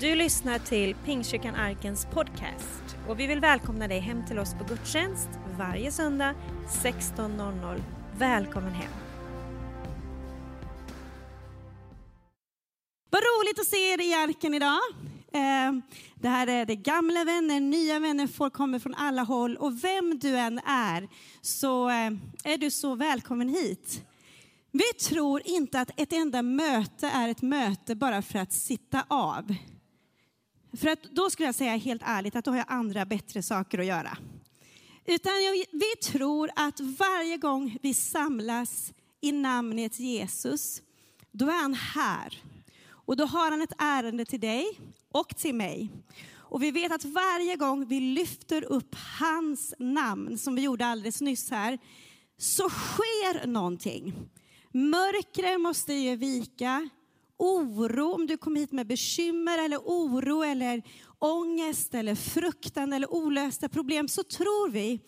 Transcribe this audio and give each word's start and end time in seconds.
Du 0.00 0.14
lyssnar 0.14 0.58
till 0.58 0.94
Pingstkyrkan 0.94 1.54
Arkens 1.54 2.06
podcast 2.12 2.96
och 3.08 3.20
vi 3.20 3.26
vill 3.26 3.40
välkomna 3.40 3.88
dig 3.88 3.98
hem 3.98 4.26
till 4.26 4.38
oss 4.38 4.54
på 4.54 4.64
gudstjänst 4.64 5.28
varje 5.58 5.92
söndag 5.92 6.34
16.00. 6.82 7.82
Välkommen 8.18 8.72
hem! 8.72 8.92
Vad 13.10 13.22
roligt 13.22 13.60
att 13.60 13.66
se 13.66 13.92
er 13.92 14.00
i 14.00 14.14
Arken 14.14 14.54
idag. 14.54 14.80
Ehm, 15.32 15.82
det 16.14 16.28
här 16.28 16.46
är 16.46 16.66
det 16.66 16.76
gamla 16.76 17.24
vänner, 17.24 17.60
nya 17.60 17.98
vänner, 17.98 18.26
folk 18.26 18.52
kommer 18.52 18.78
från 18.78 18.94
alla 18.94 19.22
håll 19.22 19.56
och 19.56 19.84
vem 19.84 20.18
du 20.18 20.36
än 20.36 20.58
är 20.58 21.08
så 21.40 21.88
eh, 21.88 22.10
är 22.44 22.58
du 22.58 22.70
så 22.70 22.94
välkommen 22.94 23.48
hit. 23.48 24.02
Vi 24.72 24.92
tror 25.08 25.42
inte 25.44 25.80
att 25.80 26.00
ett 26.00 26.12
enda 26.12 26.42
möte 26.42 27.06
är 27.06 27.28
ett 27.28 27.42
möte 27.42 27.94
bara 27.94 28.22
för 28.22 28.38
att 28.38 28.52
sitta 28.52 29.04
av. 29.08 29.54
För 30.72 30.88
att 30.88 31.02
då 31.02 31.30
skulle 31.30 31.48
jag 31.48 31.54
säga 31.54 31.76
helt 31.76 32.02
ärligt 32.04 32.36
att 32.36 32.44
då 32.44 32.50
har 32.50 32.58
jag 32.58 32.66
andra 32.68 33.04
bättre 33.04 33.42
saker 33.42 33.78
att 33.78 33.86
göra. 33.86 34.18
Utan 35.04 35.32
vi 35.72 35.96
tror 36.02 36.50
att 36.56 36.80
varje 36.80 37.36
gång 37.36 37.78
vi 37.82 37.94
samlas 37.94 38.92
i 39.20 39.32
namnet 39.32 40.00
Jesus, 40.00 40.82
då 41.30 41.46
är 41.46 41.62
han 41.62 41.74
här. 41.74 42.42
Och 42.90 43.16
då 43.16 43.24
har 43.24 43.50
han 43.50 43.62
ett 43.62 43.72
ärende 43.78 44.24
till 44.24 44.40
dig 44.40 44.80
och 45.12 45.36
till 45.36 45.54
mig. 45.54 45.90
Och 46.50 46.62
vi 46.62 46.70
vet 46.70 46.92
att 46.92 47.04
varje 47.04 47.56
gång 47.56 47.86
vi 47.86 48.00
lyfter 48.00 48.64
upp 48.64 48.94
hans 49.20 49.74
namn, 49.78 50.38
som 50.38 50.54
vi 50.54 50.62
gjorde 50.62 50.86
alldeles 50.86 51.20
nyss 51.20 51.50
här, 51.50 51.78
så 52.38 52.70
sker 52.70 53.46
någonting. 53.46 54.14
Mörkret 54.72 55.60
måste 55.60 55.92
ju 55.92 56.16
vika. 56.16 56.88
Oro, 57.38 58.14
om 58.14 58.26
du 58.26 58.36
kommer 58.36 58.60
hit 58.60 58.72
med 58.72 58.86
bekymmer 58.86 59.58
eller 59.58 59.78
oro 59.78 60.42
eller 60.42 60.82
ångest 61.18 61.94
eller 61.94 62.14
fruktan 62.14 62.92
eller 62.92 63.12
olösta 63.12 63.68
problem, 63.68 64.08
så 64.08 64.22
tror 64.22 64.70
vi 64.70 65.00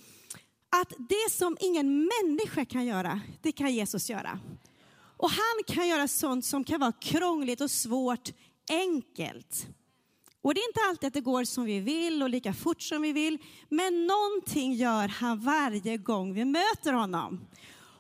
att 0.71 0.93
det 0.99 1.31
som 1.31 1.57
ingen 1.61 2.09
människa 2.09 2.65
kan 2.65 2.87
göra, 2.87 3.21
det 3.43 3.53
kan 3.53 3.75
Jesus 3.75 4.11
göra. 4.11 4.39
Och 5.17 5.31
han 5.31 5.77
kan 5.77 5.89
göra 5.89 6.09
sånt 6.09 6.45
som 6.45 6.65
kan 6.65 6.81
vara 6.81 6.93
krångligt 6.93 7.61
och 7.61 7.71
svårt 7.71 8.31
enkelt. 8.71 9.67
Och 10.43 10.55
det 10.55 10.61
är 10.61 10.69
inte 10.69 10.81
alltid 10.89 11.07
att 11.07 11.15
det 11.15 11.21
går 11.21 11.45
som 11.45 11.65
vi 11.65 11.81
vill 11.81 12.23
och 12.23 12.31
lika 12.31 12.55
fort 12.55 12.83
som 12.83 13.03
vi 13.03 13.13
vill, 13.13 13.39
men 13.69 14.07
någonting 14.07 14.75
gör 14.75 15.09
han 15.09 15.41
varje 15.41 15.97
gång 15.97 16.35
vi 16.35 16.45
möter 16.45 16.93
honom. 16.93 17.47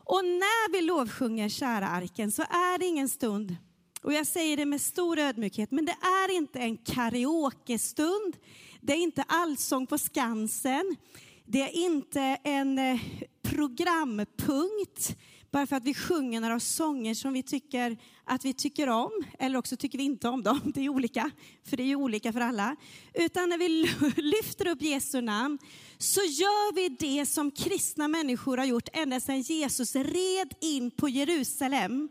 Och 0.05 0.25
när 0.25 0.72
vi 0.72 0.81
lovsjunger 0.81 1.48
kära 1.48 1.89
arken 1.89 2.33
så 2.33 2.42
är 2.42 2.78
det 2.78 2.87
ingen 2.87 3.09
stund, 3.09 3.56
och 4.03 4.12
jag 4.12 4.27
säger 4.27 4.56
det 4.56 4.67
med 4.67 4.81
stor 4.81 5.19
ödmjukhet, 5.19 5.70
men 5.70 5.84
det 5.84 5.97
är 6.03 6.37
inte 6.37 6.59
en 6.59 6.77
karaokestund, 6.77 8.37
det 8.81 8.93
är 8.93 9.03
inte 9.03 9.23
allsång 9.23 9.87
på 9.87 9.98
Skansen, 9.98 10.97
det 11.45 11.62
är 11.62 11.84
inte 11.84 12.21
en 12.45 12.78
eh, 12.78 13.01
programpunkt, 13.43 15.17
bara 15.51 15.67
för 15.67 15.77
att 15.77 15.84
vi 15.84 15.95
sjunger 15.95 16.41
några 16.41 16.61
sånger 16.61 17.15
som 17.15 17.33
vi 17.33 17.43
tycker 17.43 17.98
att 18.25 18.45
vi 18.45 18.55
tycker 18.55 18.89
om, 18.89 19.11
eller 19.39 19.59
också 19.59 19.77
tycker 19.77 19.98
vi 19.98 20.05
inte 20.05 20.28
om 20.28 20.43
dem. 20.43 20.61
Det 20.75 20.81
är 20.81 20.89
olika, 20.89 21.31
för 21.65 21.77
det 21.77 21.83
är 21.83 21.87
ju 21.87 21.97
olika 21.97 22.33
för 22.33 22.41
alla. 22.41 22.77
Utan 23.15 23.48
när 23.48 23.59
vi 23.59 23.69
lyfter 24.23 24.67
upp 24.67 24.83
Jesu 24.83 25.21
namn 25.21 25.59
så 25.98 26.21
gör 26.21 26.75
vi 26.75 26.89
det 26.89 27.27
som 27.27 27.51
kristna 27.51 28.09
människor 28.09 28.56
har 28.56 28.65
gjort 28.65 28.89
ända 28.93 29.21
sedan 29.21 29.41
Jesus 29.41 29.95
red 29.95 30.55
in 30.61 30.91
på 30.91 31.09
Jerusalem. 31.09 32.09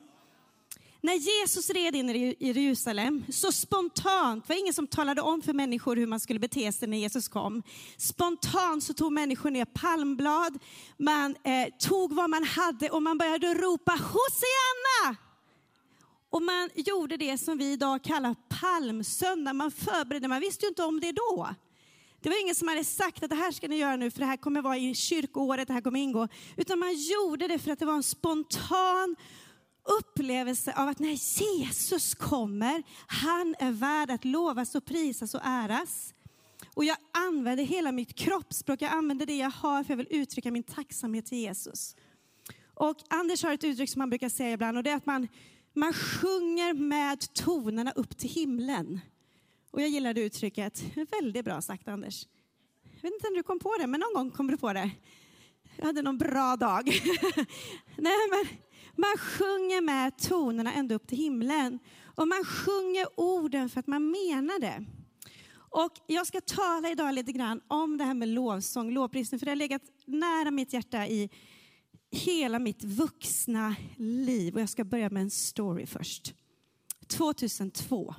När 1.01 1.13
Jesus 1.13 1.69
red 1.69 1.95
in 1.95 2.09
i 2.09 2.35
Jerusalem, 2.39 3.25
så 3.29 3.51
spontant, 3.51 4.47
det 4.47 4.53
var 4.53 4.59
ingen 4.59 4.73
som 4.73 4.87
talade 4.87 5.21
om 5.21 5.41
för 5.41 5.53
människor 5.53 5.95
hur 5.95 6.07
man 6.07 6.19
skulle 6.19 6.39
bete 6.39 6.71
sig 6.71 6.87
när 6.87 6.97
Jesus 6.97 7.27
kom. 7.27 7.63
Spontant 7.97 8.83
så 8.83 8.93
tog 8.93 9.11
människor 9.11 9.51
ner 9.51 9.65
palmblad, 9.65 10.59
man 10.97 11.35
eh, 11.43 11.73
tog 11.79 12.13
vad 12.13 12.29
man 12.29 12.43
hade 12.43 12.89
och 12.89 13.03
man 13.03 13.17
började 13.17 13.53
ropa 13.53 13.91
Hosianna! 13.91 15.17
Och 16.29 16.41
man 16.41 16.69
gjorde 16.75 17.17
det 17.17 17.37
som 17.37 17.57
vi 17.57 17.71
idag 17.71 18.03
kallar 18.03 18.35
palmsöndag. 18.49 19.53
Man 19.53 19.71
förberedde, 19.71 20.27
man 20.27 20.41
visste 20.41 20.65
ju 20.65 20.69
inte 20.69 20.83
om 20.83 20.99
det 20.99 21.11
då. 21.11 21.49
Det 22.21 22.29
var 22.29 22.41
ingen 22.41 22.55
som 22.55 22.67
hade 22.67 22.83
sagt 22.83 23.23
att 23.23 23.29
det 23.29 23.35
här 23.35 23.51
ska 23.51 23.67
ni 23.67 23.77
göra 23.77 23.95
nu 23.95 24.11
för 24.11 24.19
det 24.19 24.25
här 24.25 24.37
kommer 24.37 24.61
vara 24.61 24.77
i 24.77 24.95
kyrkoåret, 24.95 25.67
det 25.67 25.73
här 25.73 25.81
kommer 25.81 25.99
ingå. 25.99 26.27
Utan 26.57 26.79
man 26.79 26.93
gjorde 26.93 27.47
det 27.47 27.59
för 27.59 27.71
att 27.71 27.79
det 27.79 27.85
var 27.85 27.93
en 27.93 28.03
spontan 28.03 29.15
upplevelse 29.99 30.73
av 30.75 30.87
att 30.87 30.99
när 30.99 31.39
Jesus 31.41 32.15
kommer, 32.15 32.83
han 33.07 33.55
är 33.59 33.71
värd 33.71 34.11
att 34.11 34.25
lovas 34.25 34.75
och 34.75 34.85
prisas 34.85 35.33
och 35.33 35.41
äras. 35.43 36.13
Och 36.73 36.85
jag 36.85 36.97
använder 37.11 37.63
hela 37.63 37.91
mitt 37.91 38.15
kroppsspråk, 38.15 38.81
jag 38.81 38.91
använder 38.91 39.25
det 39.25 39.37
jag 39.37 39.49
har 39.49 39.83
för 39.83 39.91
jag 39.91 39.97
vill 39.97 40.07
uttrycka 40.09 40.51
min 40.51 40.63
tacksamhet 40.63 41.25
till 41.25 41.37
Jesus. 41.37 41.95
Och 42.73 42.97
Anders 43.09 43.43
har 43.43 43.53
ett 43.53 43.63
uttryck 43.63 43.89
som 43.89 43.99
han 43.99 44.09
brukar 44.09 44.29
säga 44.29 44.51
ibland 44.51 44.77
och 44.77 44.83
det 44.83 44.89
är 44.89 44.95
att 44.95 45.05
man, 45.05 45.27
man 45.73 45.93
sjunger 45.93 46.73
med 46.73 47.33
tonerna 47.33 47.91
upp 47.91 48.17
till 48.17 48.29
himlen. 48.29 48.99
Och 49.71 49.81
jag 49.81 49.89
gillar 49.89 50.13
det 50.13 50.21
uttrycket. 50.21 50.83
Väldigt 51.11 51.45
bra 51.45 51.61
sagt 51.61 51.87
Anders. 51.87 52.27
Jag 52.83 53.01
vet 53.01 53.13
inte 53.13 53.27
om 53.27 53.33
du 53.33 53.43
kom 53.43 53.59
på 53.59 53.75
det, 53.79 53.87
men 53.87 53.99
någon 53.99 54.13
gång 54.13 54.31
kom 54.31 54.47
du 54.47 54.57
på 54.57 54.73
det. 54.73 54.91
Jag 55.75 55.85
hade 55.85 56.01
någon 56.01 56.17
bra 56.17 56.55
dag. 56.55 56.85
Nej, 57.97 58.17
men 58.29 58.45
man 58.99 59.17
sjunger 59.17 59.81
med 59.81 60.17
tonerna 60.17 60.73
ända 60.73 60.95
upp 60.95 61.07
till 61.07 61.17
himlen. 61.17 61.79
Och 62.05 62.27
man 62.27 62.43
sjunger 62.43 63.19
orden 63.19 63.69
för 63.69 63.79
att 63.79 63.87
man 63.87 64.11
menar 64.11 64.59
det. 64.59 64.85
Och 65.71 65.91
jag 66.07 66.27
ska 66.27 66.41
tala 66.41 66.91
idag 66.91 67.13
lite 67.13 67.31
grann 67.31 67.61
om 67.67 67.97
det 67.97 68.03
här 68.03 68.13
med 68.13 68.27
lovsång, 68.27 68.91
lovprisning, 68.91 69.39
för 69.39 69.45
det 69.45 69.51
har 69.51 69.55
legat 69.55 69.81
nära 70.05 70.51
mitt 70.51 70.73
hjärta 70.73 71.07
i 71.07 71.29
hela 72.11 72.59
mitt 72.59 72.83
vuxna 72.83 73.75
liv. 73.97 74.55
Och 74.55 74.61
jag 74.61 74.69
ska 74.69 74.83
börja 74.83 75.09
med 75.09 75.21
en 75.21 75.29
story 75.29 75.85
först. 75.85 76.33
2002, 77.07 78.15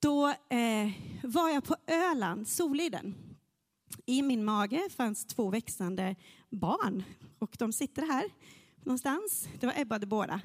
då 0.00 0.28
eh, 0.28 0.90
var 1.22 1.48
jag 1.48 1.64
på 1.64 1.76
Öland, 1.86 2.48
Soliden. 2.48 3.14
I 4.06 4.22
min 4.22 4.44
mage 4.44 4.88
fanns 4.96 5.26
två 5.26 5.50
växande 5.50 6.16
barn 6.50 7.04
och 7.38 7.56
de 7.58 7.72
sitter 7.72 8.02
här 8.02 8.24
någonstans. 8.86 9.48
Det 9.60 9.66
var 9.66 9.74
Ebba 9.76 9.98
de 9.98 10.06
båda. 10.06 10.40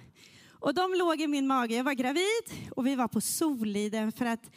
Och 0.51 0.73
de 0.73 0.93
låg 0.93 1.21
i 1.21 1.27
min 1.27 1.47
mage. 1.47 1.75
Jag 1.75 1.83
var 1.83 1.93
gravid 1.93 2.71
och 2.75 2.87
vi 2.87 2.95
var 2.95 3.07
på 3.07 3.21
Soliden 3.21 4.11
för 4.11 4.25
att 4.25 4.51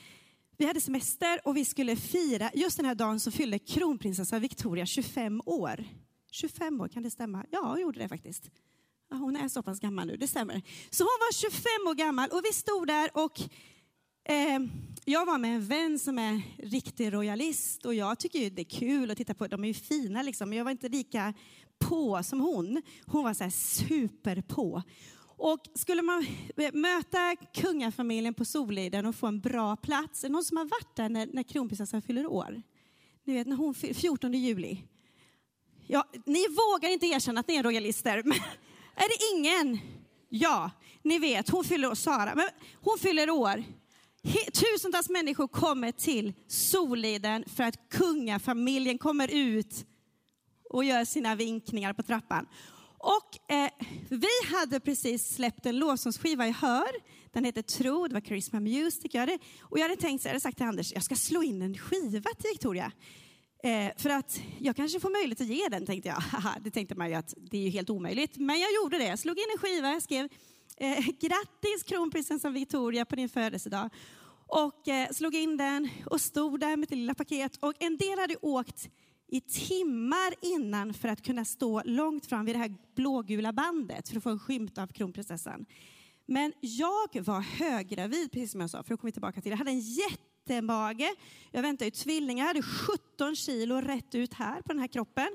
vi 0.57 0.67
hade 0.67 0.81
semester 0.81 1.41
och 1.45 1.57
vi 1.57 1.65
skulle 1.65 1.97
fira. 1.97 2.51
Just 2.55 2.77
den 2.77 2.87
här 2.87 2.95
dagen 2.95 3.21
så 3.21 3.31
fyllde 3.31 3.59
kronprinsessa 3.59 4.39
Victoria 4.39 4.87
25 4.87 5.43
år. 5.47 5.85
25 6.31 6.81
år, 6.81 6.89
kan 6.89 7.03
det 7.03 7.11
stämma? 7.11 7.45
Ja, 7.51 7.61
hon 7.69 7.81
gjorde 7.81 7.99
det 7.99 8.09
faktiskt. 8.09 8.51
Ja, 9.11 9.17
hon 9.17 9.37
är 9.37 9.49
så 9.49 9.63
pass 9.63 9.81
gammal 9.81 10.07
nu, 10.07 10.17
det 10.17 10.29
stämmer. 10.29 10.63
Så 10.91 11.05
hon 11.05 11.19
var 11.21 11.33
25 11.33 11.63
år 11.87 11.95
gammal 11.95 12.31
och 12.31 12.41
vi 12.45 12.53
stod 12.53 12.87
där 12.87 13.11
och 13.15 13.41
eh, 14.33 14.61
jag 15.05 15.27
var 15.27 15.39
med 15.39 15.55
en 15.55 15.67
vän 15.67 15.99
som 15.99 16.19
är 16.19 16.43
riktig 16.59 17.13
royalist 17.13 17.87
och 17.87 17.95
jag 17.95 18.19
tycker 18.19 18.39
ju 18.39 18.51
det 18.51 18.63
är 18.63 18.79
kul 18.79 19.11
att 19.11 19.17
titta 19.17 19.35
på, 19.35 19.47
de 19.47 19.65
är 19.65 19.69
ju 19.69 19.75
fina 19.75 20.23
liksom, 20.23 20.49
men 20.49 20.59
jag 20.59 20.65
var 20.65 20.71
inte 20.71 20.89
lika 20.89 21.35
på 21.79 22.23
som 22.23 22.41
hon. 22.41 22.83
Hon 23.07 23.25
var 23.25 23.35
så 23.35 23.45
här 23.45 23.51
super 23.51 24.41
på. 24.41 24.83
Och 25.37 25.61
skulle 25.75 26.03
man 26.03 26.27
möta 26.73 27.37
kungafamiljen 27.55 28.35
på 28.35 28.45
Soliden 28.45 29.07
och 29.07 29.15
få 29.15 29.27
en 29.27 29.41
bra 29.41 29.77
plats, 29.77 30.25
är 30.25 30.29
det 30.29 30.33
någon 30.33 30.45
som 30.45 30.57
har 30.57 30.65
varit 30.65 30.97
där 30.97 31.09
när, 31.09 31.29
när 31.33 31.43
kronprinsessan 31.43 32.03
fyller 32.03 32.27
år? 32.27 32.63
Ni 33.25 33.35
vet 33.35 33.47
när 33.47 33.57
hon 33.57 33.75
14 33.75 34.33
juli. 34.33 34.85
Ja, 35.87 36.09
ni 36.27 36.47
vågar 36.49 36.93
inte 36.93 37.07
erkänna 37.07 37.41
att 37.41 37.49
ni 37.49 37.57
är 37.57 37.63
royalister, 37.63 38.23
men 38.25 38.39
är 38.95 39.09
det 39.09 39.37
ingen? 39.37 39.79
Ja, 40.29 40.71
ni 41.03 41.19
vet, 41.19 41.49
hon 41.49 41.65
fyller 41.65 41.91
år, 41.91 41.95
Sara, 41.95 42.35
men 42.35 42.49
hon 42.75 42.99
fyller 42.99 43.31
år. 43.31 43.65
Tusentals 44.53 45.09
människor 45.09 45.49
kommer 45.49 45.93
till 45.93 46.33
Soliden 46.47 47.45
för 47.47 47.65
att 47.65 47.89
kungafamiljen 47.91 48.99
kommer 48.99 49.29
ut 49.35 49.87
och 50.71 50.85
gör 50.85 51.05
sina 51.05 51.35
vinkningar 51.35 51.93
på 51.93 52.03
trappan. 52.03 52.47
Och 52.99 53.53
eh, 53.55 53.71
vi 54.09 54.57
hade 54.57 54.81
precis 54.81 55.35
släppt 55.35 55.67
en 55.67 55.79
lovsångsskiva 55.79 56.49
i 56.49 56.51
Hör. 56.51 56.91
Den 57.33 57.45
heter 57.45 57.63
Tro, 57.63 58.09
det 58.09 58.15
var 58.15 58.21
Charisma 58.21 58.61
Music. 58.61 59.15
Jag 59.15 59.21
hade, 59.21 59.39
och 59.61 59.79
jag 59.79 59.83
hade 59.83 59.97
tänkt, 59.97 60.23
så 60.23 60.29
jag 60.29 60.31
hade 60.31 60.41
sagt 60.41 60.57
till 60.57 60.67
Anders, 60.67 60.93
jag 60.93 61.03
ska 61.03 61.15
slå 61.15 61.43
in 61.43 61.63
en 61.63 61.79
skiva 61.79 62.31
till 62.31 62.51
Victoria. 62.53 62.93
Eh, 63.65 63.93
för 63.97 64.11
att 64.11 64.41
jag 64.59 64.77
kanske 64.77 65.01
får 65.01 65.11
möjlighet 65.11 65.41
att 65.41 65.47
ge 65.47 65.69
den, 65.69 65.87
tänkte 65.87 66.09
jag. 66.09 66.15
Haha, 66.21 66.55
det 66.61 66.71
tänkte 66.71 66.95
man 66.95 67.09
ju 67.09 67.15
att 67.15 67.35
det 67.51 67.59
är 67.59 67.63
ju 67.63 67.71
helt 67.71 67.91
omöjligt. 67.91 68.37
Men 68.37 68.61
jag 68.61 68.75
gjorde 68.75 68.99
det. 68.99 69.05
Jag 69.05 69.19
slog 69.19 69.39
in 69.39 69.45
en 69.53 69.59
skiva, 69.59 69.93
jag 69.93 70.03
skrev 70.03 70.29
eh, 70.77 71.07
grattis 71.21 71.83
kronprinsessan 71.87 72.53
Victoria 72.53 73.05
på 73.05 73.17
din 73.17 73.29
födelsedag. 73.29 73.91
Och 74.47 74.89
eh, 74.89 75.09
slog 75.11 75.35
in 75.35 75.57
den 75.57 75.89
och 76.07 76.21
stod 76.21 76.61
där 76.61 76.77
med 76.77 76.85
ett 76.85 76.91
lilla 76.91 77.15
paket. 77.15 77.57
Och 77.61 77.73
en 77.79 77.97
del 77.97 78.19
hade 78.19 78.37
åkt 78.37 78.89
i 79.29 79.41
timmar 79.41 80.35
innan 80.41 80.95
för 80.95 81.09
att 81.09 81.23
kunna 81.23 81.45
stå 81.45 81.83
långt 81.85 82.27
fram 82.27 82.45
vid 82.45 82.55
det 82.55 82.59
här 82.59 82.75
blågula 82.95 83.53
bandet 83.53 84.09
för 84.09 84.17
att 84.17 84.23
få 84.23 84.31
en 84.31 84.39
skymt 84.39 84.79
av 84.79 84.87
kronprinsessan. 84.87 85.67
Men 86.27 86.53
jag 86.61 87.21
var 87.25 87.41
höggravid, 87.41 88.33
precis 88.33 88.53
som 88.53 88.61
jag 88.61 88.71
sa, 88.71 88.83
för 88.83 88.95
att 88.95 89.01
komma 89.01 89.11
tillbaka 89.11 89.41
till 89.41 89.51
det. 89.51 89.53
Jag 89.53 89.59
hade 89.59 89.71
en 89.71 89.81
jättemage. 89.81 91.15
Jag 91.51 91.63
väntade 91.63 91.85
ju 91.85 91.91
tvillingar. 91.91 92.43
Jag 92.43 92.49
hade 92.49 92.63
17 92.63 93.37
kilo 93.37 93.81
rätt 93.81 94.15
ut 94.15 94.35
här 94.35 94.63
på 94.63 94.69
den 94.69 94.79
här 94.79 94.89
kroppen. 94.89 95.29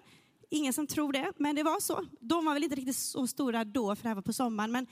Ingen 0.49 0.73
som 0.73 0.87
tror 0.87 1.13
det, 1.13 1.33
men 1.37 1.55
det 1.55 1.63
var 1.63 1.79
så. 1.79 2.05
De 2.19 2.45
var 2.45 2.53
väl 2.53 2.63
inte 2.63 2.75
riktigt 2.75 2.95
så 2.95 3.27
stora 3.27 3.63
då, 3.63 3.95
för 3.95 4.03
det 4.03 4.09
här 4.09 4.15
var 4.15 4.21
på 4.21 4.33
sommaren. 4.33 4.71
Men 4.71 4.87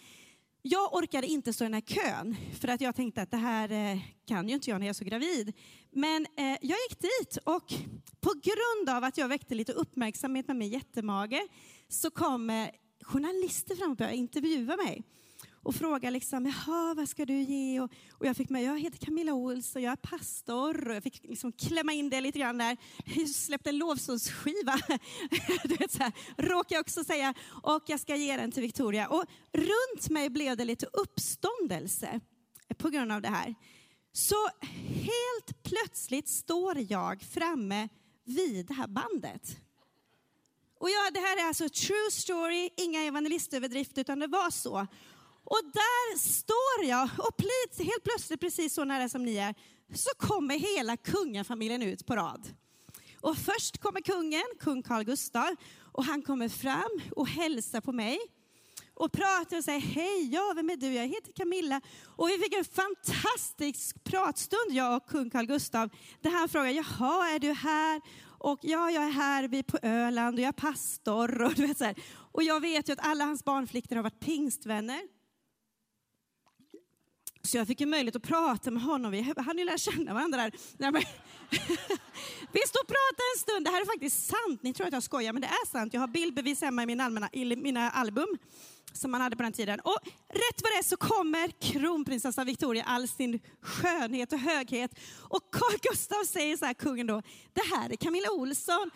jag 0.67 0.93
orkade 0.93 1.27
inte 1.27 1.53
stå 1.53 1.63
i 1.63 1.65
den 1.65 1.73
här 1.73 1.81
kön, 1.81 2.35
för 2.59 2.67
att 2.67 2.81
jag 2.81 2.95
tänkte 2.95 3.21
att 3.21 3.31
det 3.31 3.37
här 3.37 3.71
eh, 3.71 3.99
kan 4.27 4.49
ju 4.49 4.55
inte 4.55 4.69
jag 4.69 4.79
när 4.79 4.87
jag 4.87 4.89
är 4.89 4.97
så 4.97 5.05
gravid. 5.05 5.53
Men 5.91 6.25
eh, 6.37 6.57
jag 6.61 6.77
gick 6.89 6.99
dit 7.01 7.37
och 7.43 7.73
på 8.19 8.33
grund 8.43 8.97
av 8.97 9.03
att 9.03 9.17
jag 9.17 9.27
väckte 9.27 9.55
lite 9.55 9.71
uppmärksamhet 9.73 10.47
med 10.47 10.55
min 10.55 10.69
jättemage 10.69 11.47
så 11.89 12.11
kom 12.11 12.49
eh, 12.49 12.67
journalister 13.01 13.75
fram 13.75 13.91
och 13.91 13.97
började 13.97 14.17
intervjua 14.17 14.75
mig 14.75 15.03
och 15.65 15.75
frågade 15.75 16.11
liksom, 16.11 16.45
jaha, 16.45 16.93
vad 16.93 17.09
ska 17.09 17.25
du 17.25 17.41
ge? 17.41 17.79
Och, 17.79 17.91
och 18.11 18.25
jag 18.25 18.37
fick 18.37 18.49
med, 18.49 18.63
jag 18.63 18.79
heter 18.79 18.97
Camilla 19.05 19.33
Olsson, 19.33 19.81
jag 19.81 19.91
är 19.91 19.95
pastor. 19.95 20.89
Och 20.89 20.95
jag 20.95 21.03
fick 21.03 21.23
liksom 21.23 21.51
klämma 21.51 21.93
in 21.93 22.09
det 22.09 22.21
lite 22.21 22.39
grann 22.39 22.57
där. 22.57 22.77
Jag 23.05 23.29
släppte 23.29 23.69
en 23.69 23.77
lovsångsskiva, 23.77 24.73
råkade 26.37 26.75
jag 26.75 26.81
också 26.81 27.03
säga. 27.03 27.33
Och 27.63 27.83
jag 27.85 27.99
ska 27.99 28.15
ge 28.15 28.37
den 28.37 28.51
till 28.51 28.61
Victoria. 28.61 29.07
Och 29.07 29.25
runt 29.53 30.09
mig 30.09 30.29
blev 30.29 30.57
det 30.57 30.65
lite 30.65 30.85
uppståndelse 30.85 32.19
på 32.77 32.89
grund 32.89 33.11
av 33.11 33.21
det 33.21 33.29
här. 33.29 33.55
Så 34.11 34.47
helt 34.79 35.63
plötsligt 35.63 36.29
står 36.29 36.91
jag 36.91 37.21
framme 37.21 37.89
vid 38.25 38.65
det 38.65 38.73
här 38.73 38.87
bandet. 38.87 39.57
Och 40.79 40.89
ja, 40.89 41.11
det 41.13 41.19
här 41.19 41.43
är 41.43 41.47
alltså 41.47 41.69
true 41.69 42.11
story, 42.11 42.69
inga 42.77 43.01
evangelistöverdrifter, 43.01 44.01
utan 44.01 44.19
det 44.19 44.27
var 44.27 44.49
så. 44.49 44.87
Och 45.45 45.61
där 45.73 46.17
står 46.17 46.89
jag 46.89 47.09
och 47.17 47.43
helt 47.77 48.03
plötsligt, 48.03 48.39
precis 48.39 48.73
så 48.73 48.83
nära 48.83 49.09
som 49.09 49.25
ni 49.25 49.35
är, 49.35 49.55
så 49.93 50.09
kommer 50.17 50.59
hela 50.59 50.97
kungafamiljen 50.97 51.81
ut 51.81 52.05
på 52.05 52.15
rad. 52.15 52.47
Och 53.21 53.37
först 53.37 53.77
kommer 53.77 54.01
kungen, 54.01 54.45
kung 54.59 54.83
Carl 54.83 55.03
Gustaf, 55.03 55.49
och 55.91 56.05
han 56.05 56.21
kommer 56.21 56.49
fram 56.49 57.01
och 57.15 57.27
hälsar 57.27 57.81
på 57.81 57.91
mig 57.91 58.19
och 58.93 59.11
pratar 59.11 59.57
och 59.57 59.63
säger 59.63 59.79
hej, 59.79 60.29
ja, 60.33 60.53
vem 60.55 60.69
är 60.69 60.77
du? 60.77 60.93
Jag 60.93 61.07
heter 61.07 61.31
Camilla. 61.31 61.81
Och 62.05 62.29
vi 62.29 62.37
fick 62.37 62.53
en 62.53 62.65
fantastisk 62.65 64.03
pratstund, 64.03 64.71
jag 64.71 64.97
och 64.97 65.09
kung 65.09 65.29
Carl 65.29 65.45
Gustaf, 65.45 65.91
där 66.21 66.31
han 66.31 66.49
frågar, 66.49 66.69
jaha, 66.69 67.29
är 67.29 67.39
du 67.39 67.51
här? 67.51 68.01
Och 68.37 68.59
ja, 68.61 68.91
jag 68.91 69.03
är 69.03 69.11
här, 69.11 69.47
vi 69.47 69.59
är 69.59 69.63
på 69.63 69.77
Öland 69.81 70.35
och 70.35 70.41
jag 70.41 70.47
är 70.47 70.51
pastor. 70.51 71.41
Och, 71.45 71.53
du 71.53 71.67
vet, 71.67 71.77
så 71.77 71.83
här. 71.83 71.95
och 72.31 72.43
jag 72.43 72.59
vet 72.59 72.89
ju 72.89 72.93
att 72.93 73.05
alla 73.05 73.25
hans 73.25 73.43
barnflickor 73.43 73.95
har 73.95 74.03
varit 74.03 74.19
pingstvänner. 74.19 75.14
Så 77.45 77.57
jag 77.57 77.67
fick 77.67 77.79
ju 77.79 77.85
möjlighet 77.85 78.15
att 78.15 78.23
prata 78.23 78.71
med 78.71 78.83
honom. 78.83 79.11
Vi 79.11 79.33
hann 79.37 79.57
ju 79.57 79.65
lära 79.65 79.77
känna 79.77 80.13
varandra 80.13 80.37
där. 80.37 80.91
Vi 82.51 82.61
stod 82.67 82.81
och 82.81 82.87
pratade 82.87 83.25
en 83.35 83.39
stund. 83.39 83.65
Det 83.65 83.71
här 83.71 83.81
är 83.81 83.85
faktiskt 83.85 84.27
sant. 84.27 84.63
Ni 84.63 84.73
tror 84.73 84.87
att 84.87 84.93
jag 84.93 85.03
skojar, 85.03 85.33
men 85.33 85.41
det 85.41 85.47
är 85.47 85.67
sant. 85.67 85.93
Jag 85.93 86.01
har 86.01 86.07
bildbevis 86.07 86.61
hemma 86.61 86.83
i, 86.83 86.85
min 86.85 87.01
allmänna, 87.01 87.29
i 87.33 87.55
mina 87.55 87.91
album 87.91 88.27
som 88.93 89.11
man 89.11 89.21
hade 89.21 89.35
på 89.35 89.43
den 89.43 89.53
tiden. 89.53 89.79
Och 89.79 89.97
rätt 90.29 90.61
vad 90.63 90.71
det 90.71 90.77
är 90.77 90.83
så 90.83 90.97
kommer 90.97 91.47
kronprinsessan 91.61 92.45
Victoria 92.45 92.83
all 92.83 93.07
sin 93.07 93.39
skönhet 93.61 94.33
och 94.33 94.39
höghet. 94.39 94.91
Och 95.21 95.41
Carl 95.51 95.77
Gustaf 95.81 96.27
säger 96.27 96.57
så 96.57 96.65
här, 96.65 96.73
kungen 96.73 97.07
då, 97.07 97.21
det 97.53 97.75
här 97.75 97.89
är 97.89 97.95
Camilla 97.95 98.31
Olsson. 98.31 98.91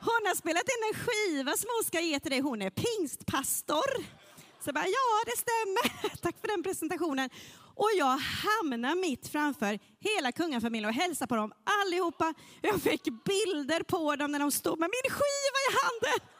Hon 0.00 0.26
har 0.26 0.34
spelat 0.34 0.62
in 0.62 0.94
en 0.94 1.00
skiva 1.00 1.56
som 1.56 1.68
hon 1.76 1.84
ska 1.84 2.00
ge 2.00 2.20
till 2.20 2.30
dig. 2.30 2.40
Hon 2.40 2.62
är 2.62 2.70
pingstpastor. 2.70 4.04
Så 4.60 4.68
jag 4.68 4.74
bara, 4.74 4.86
ja 4.86 5.24
det 5.26 5.36
stämmer. 5.36 6.16
Tack 6.22 6.40
för 6.40 6.48
den 6.48 6.62
presentationen. 6.62 7.30
Och 7.74 7.90
jag 7.96 8.16
hamnar 8.16 8.94
mitt 8.94 9.28
framför 9.28 9.78
hela 10.00 10.32
kungafamiljen 10.32 10.88
och 10.88 10.94
hälsar 10.94 11.26
på 11.26 11.36
dem 11.36 11.52
allihopa. 11.64 12.34
Jag 12.62 12.82
fick 12.82 13.04
bilder 13.04 13.82
på 13.82 14.16
dem 14.16 14.32
när 14.32 14.38
de 14.38 14.50
stod 14.50 14.78
med 14.78 14.90
min 14.90 15.10
skiva 15.10 15.58
i 15.68 15.70
handen. 15.82 16.28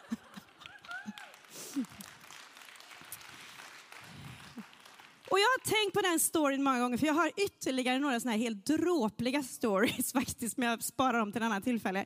Och 5.31 5.39
jag 5.39 5.47
har 5.47 5.65
tänkt 5.65 5.95
på 5.95 6.01
den 6.01 6.21
storyn 6.21 6.63
många 6.63 6.81
gånger, 6.81 6.97
för 6.97 7.07
jag 7.07 7.15
har 7.15 7.31
ytterligare 7.37 7.99
några 7.99 8.21
såna 8.21 8.33
här 8.33 8.39
helt 8.39 8.67
dråpliga 8.67 9.43
stories 9.43 10.13
faktiskt, 10.19 10.57
men 10.57 10.69
jag 10.69 10.83
sparar 10.83 11.19
dem 11.19 11.33
till 11.33 11.43
ett 11.43 11.47
annat 11.47 11.65
tillfälle. 11.65 12.05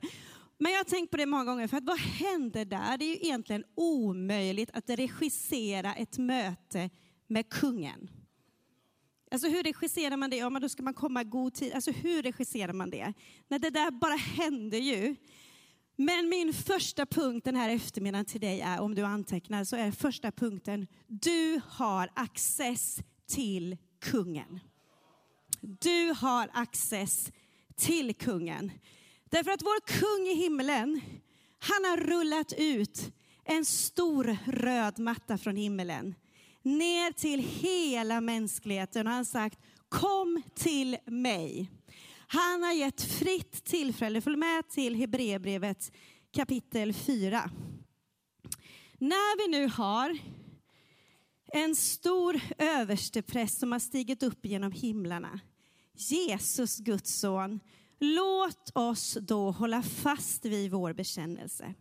Men 0.63 0.73
jag 0.73 0.79
har 0.79 0.85
tänkt 0.85 1.11
på 1.11 1.17
det 1.17 1.27
många 1.27 1.45
gånger, 1.45 1.69
för 1.69 1.77
att 1.77 1.85
vad 1.85 1.99
händer 1.99 2.65
där? 2.65 2.99
Det 2.99 3.05
är 3.05 3.09
ju 3.09 3.15
egentligen 3.15 3.65
omöjligt 3.75 4.71
att 4.73 4.91
regissera 4.91 5.95
ett 5.95 6.19
möte 6.19 6.91
med 7.27 7.49
kungen. 7.49 8.11
Alltså 9.31 9.49
hur 9.49 9.63
regisserar 9.63 10.17
man 10.17 10.31
det? 10.31 10.37
Ja, 10.37 10.51
men 10.51 10.63
då 10.63 10.69
ska 10.69 10.83
man 10.83 10.95
komma 10.95 11.21
i 11.21 11.25
god 11.25 11.55
tid. 11.55 11.73
Alltså 11.73 11.91
hur 11.91 12.23
regisserar 12.23 12.73
man 12.73 12.91
det? 12.91 13.13
Nej, 13.49 13.61
det 13.61 13.71
där 13.71 13.91
bara 13.91 14.15
händer 14.15 14.79
ju. 14.79 15.17
Men 15.97 16.29
min 16.29 16.53
första 16.53 17.07
punkt 17.07 17.45
den 17.45 17.57
här 17.57 17.71
eftermiddagen 17.71 18.25
till 18.25 18.41
dig 18.41 18.61
är, 18.61 18.81
om 18.81 18.95
du 18.95 19.03
antecknar, 19.03 19.65
så 19.65 19.77
är 19.77 19.91
första 19.91 20.33
punkten, 20.33 20.87
du 21.07 21.61
har 21.67 22.11
access 22.15 23.01
till 23.27 23.77
kungen. 24.01 24.61
Du 25.61 26.15
har 26.17 26.51
access 26.53 27.33
till 27.77 28.15
kungen. 28.15 28.73
Därför 29.33 29.51
att 29.51 29.63
vår 29.63 29.81
kung 29.87 30.27
i 30.27 30.35
himlen, 30.35 31.01
han 31.59 31.85
har 31.85 31.97
rullat 31.97 32.53
ut 32.59 33.13
en 33.45 33.65
stor 33.65 34.37
röd 34.47 34.99
matta 34.99 35.39
från 35.39 35.57
himlen 35.57 36.15
ner 36.63 37.13
till 37.13 37.41
hela 37.41 38.21
mänskligheten 38.21 39.07
och 39.07 39.11
han 39.11 39.17
har 39.19 39.25
sagt 39.25 39.59
kom 39.89 40.43
till 40.55 40.97
mig. 41.07 41.71
Han 42.27 42.63
har 42.63 42.73
gett 42.73 43.03
fritt 43.03 43.65
tillfälle, 43.65 44.21
följ 44.21 44.37
med 44.37 44.69
till 44.69 44.95
Hebreerbrevet 44.95 45.93
kapitel 46.35 46.93
4. 46.93 47.51
När 48.99 49.39
vi 49.39 49.59
nu 49.59 49.69
har 49.69 50.19
en 51.47 51.77
stor 51.77 52.41
överstepräst 52.59 53.61
som 53.61 53.73
har 53.73 53.79
stigit 53.79 54.23
upp 54.23 54.47
genom 54.47 54.73
himlarna, 54.73 55.41
Jesus, 55.95 56.79
Guds 56.79 57.21
son, 57.21 57.61
Låt 58.05 58.71
oss 58.77 59.19
då 59.21 59.51
hålla 59.51 59.83
fast 59.83 60.45
vid 60.45 60.71
vår 60.71 60.93
bekännelse. 60.93 61.75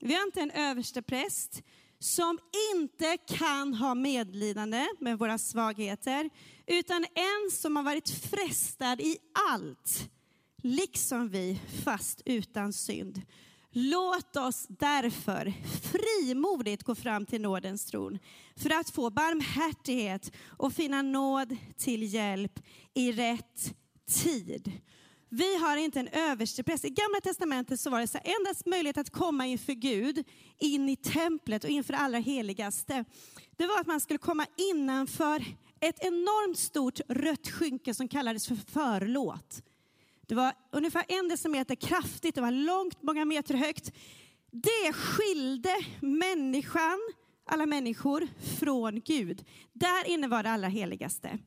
Vi 0.00 0.14
har 0.14 0.22
inte 0.22 0.40
en 0.40 0.50
överstepräst 0.50 1.62
som 1.98 2.38
inte 2.74 3.16
kan 3.16 3.74
ha 3.74 3.94
medlidande 3.94 4.88
med 5.00 5.18
våra 5.18 5.38
svagheter, 5.38 6.30
utan 6.66 7.04
en 7.14 7.50
som 7.50 7.76
har 7.76 7.82
varit 7.82 8.10
frestad 8.10 9.00
i 9.00 9.16
allt, 9.50 10.10
liksom 10.62 11.28
vi, 11.28 11.60
fast 11.84 12.22
utan 12.24 12.72
synd. 12.72 13.22
Låt 13.70 14.36
oss 14.36 14.66
därför 14.68 15.52
frimodigt 15.82 16.82
gå 16.82 16.94
fram 16.94 17.26
till 17.26 17.40
nådens 17.40 17.86
tron 17.86 18.18
för 18.56 18.70
att 18.70 18.90
få 18.90 19.10
barmhärtighet 19.10 20.32
och 20.58 20.72
finna 20.72 21.02
nåd 21.02 21.56
till 21.76 22.14
hjälp 22.14 22.60
i 22.94 23.12
rätt 23.12 23.74
tid. 24.06 24.72
Vi 25.34 25.56
har 25.56 25.76
inte 25.76 26.00
en 26.00 26.08
överstepräst. 26.08 26.84
I 26.84 26.90
Gamla 26.90 27.20
Testamentet 27.20 27.80
så 27.80 27.90
var 27.90 28.00
det 28.00 28.06
så 28.06 28.18
här, 28.18 28.34
endast 28.38 28.66
möjlighet 28.66 28.98
att 28.98 29.10
komma 29.10 29.46
inför 29.46 29.72
Gud, 29.72 30.24
in 30.58 30.88
i 30.88 30.96
templet 30.96 31.64
och 31.64 31.70
inför 31.70 31.92
det 31.92 31.98
allra 31.98 32.18
heligaste. 32.18 33.04
Det 33.56 33.66
var 33.66 33.80
att 33.80 33.86
man 33.86 34.00
skulle 34.00 34.18
komma 34.18 34.46
innanför 34.56 35.44
ett 35.80 36.04
enormt 36.04 36.58
stort 36.58 37.00
rött 37.08 37.50
skynke 37.50 37.94
som 37.94 38.08
kallades 38.08 38.48
för 38.48 38.58
förlåt. 38.72 39.62
Det 40.26 40.34
var 40.34 40.52
ungefär 40.72 41.04
en 41.08 41.28
decimeter 41.28 41.74
kraftigt, 41.74 42.34
det 42.34 42.40
var 42.40 42.50
långt, 42.50 43.02
många 43.02 43.24
meter 43.24 43.54
högt. 43.54 43.92
Det 44.50 44.92
skilde 44.92 45.84
människan, 46.00 46.98
alla 47.46 47.66
människor, 47.66 48.28
från 48.58 49.00
Gud. 49.00 49.44
Där 49.72 50.08
inne 50.08 50.28
var 50.28 50.42
det 50.42 50.50
allra 50.50 50.68
heligaste. 50.68 51.38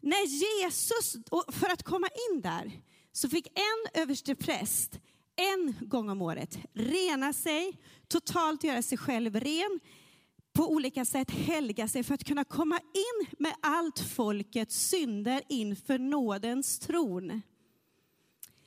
När 0.00 0.26
Jesus, 0.26 1.16
för 1.52 1.72
att 1.72 1.82
komma 1.82 2.08
in 2.30 2.40
där, 2.40 2.72
så 3.20 3.28
fick 3.28 3.46
en 3.46 4.02
överste 4.02 4.34
präst 4.34 5.00
en 5.36 5.74
gång 5.80 6.10
om 6.10 6.22
året 6.22 6.58
rena 6.72 7.32
sig, 7.32 7.78
totalt 8.08 8.64
göra 8.64 8.82
sig 8.82 8.98
själv 8.98 9.36
ren, 9.36 9.80
på 10.52 10.72
olika 10.72 11.04
sätt 11.04 11.30
helga 11.30 11.88
sig 11.88 12.02
för 12.02 12.14
att 12.14 12.24
kunna 12.24 12.44
komma 12.44 12.78
in 12.78 13.26
med 13.38 13.54
allt 13.60 13.98
folkets 13.98 14.76
synder 14.76 15.42
inför 15.48 15.98
nådens 15.98 16.78
tron. 16.78 17.42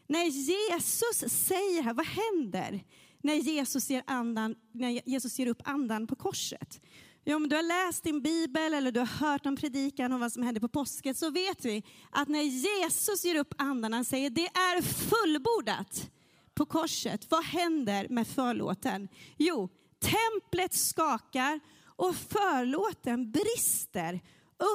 När 0.08 0.26
Jesus 0.26 1.34
säger 1.34 1.84
här, 1.84 1.94
vad 1.94 2.06
händer 2.06 2.84
när 3.22 3.36
Jesus 3.36 3.90
ger, 3.90 4.04
andan, 4.08 4.56
när 4.72 5.10
Jesus 5.10 5.40
ger 5.40 5.48
upp 5.48 5.62
andan 5.64 6.08
på 6.08 6.16
korset? 6.16 6.82
Ja, 7.26 7.36
om 7.36 7.50
du 7.50 7.56
har 7.56 7.64
läst 7.64 8.04
din 8.04 8.22
bibel 8.22 8.74
eller 8.74 8.92
du 8.92 9.00
har 9.00 9.08
hört 9.08 9.46
om 9.46 9.56
predikan 9.56 10.12
om 10.12 10.20
vad 10.20 10.32
som 10.32 10.44
hände 10.44 10.60
på 10.60 10.68
påsken 10.68 11.16
så 11.16 11.30
vet 11.30 11.66
vi 11.66 11.84
att 12.12 12.28
när 12.28 12.42
Jesus 12.42 13.26
ger 13.26 13.36
upp 13.36 13.54
andan, 13.58 13.94
han 13.94 14.06
säger 14.06 14.30
det 14.30 14.46
är 14.46 14.82
fullbordat 14.82 16.10
på 16.54 16.66
korset. 16.66 17.32
Vad 17.32 17.44
händer 17.44 18.08
med 18.10 18.28
förlåten? 18.28 19.08
Jo, 19.38 19.70
templet 20.00 20.74
skakar 20.74 21.60
och 21.86 22.16
förlåten 22.16 23.32
brister 23.32 24.22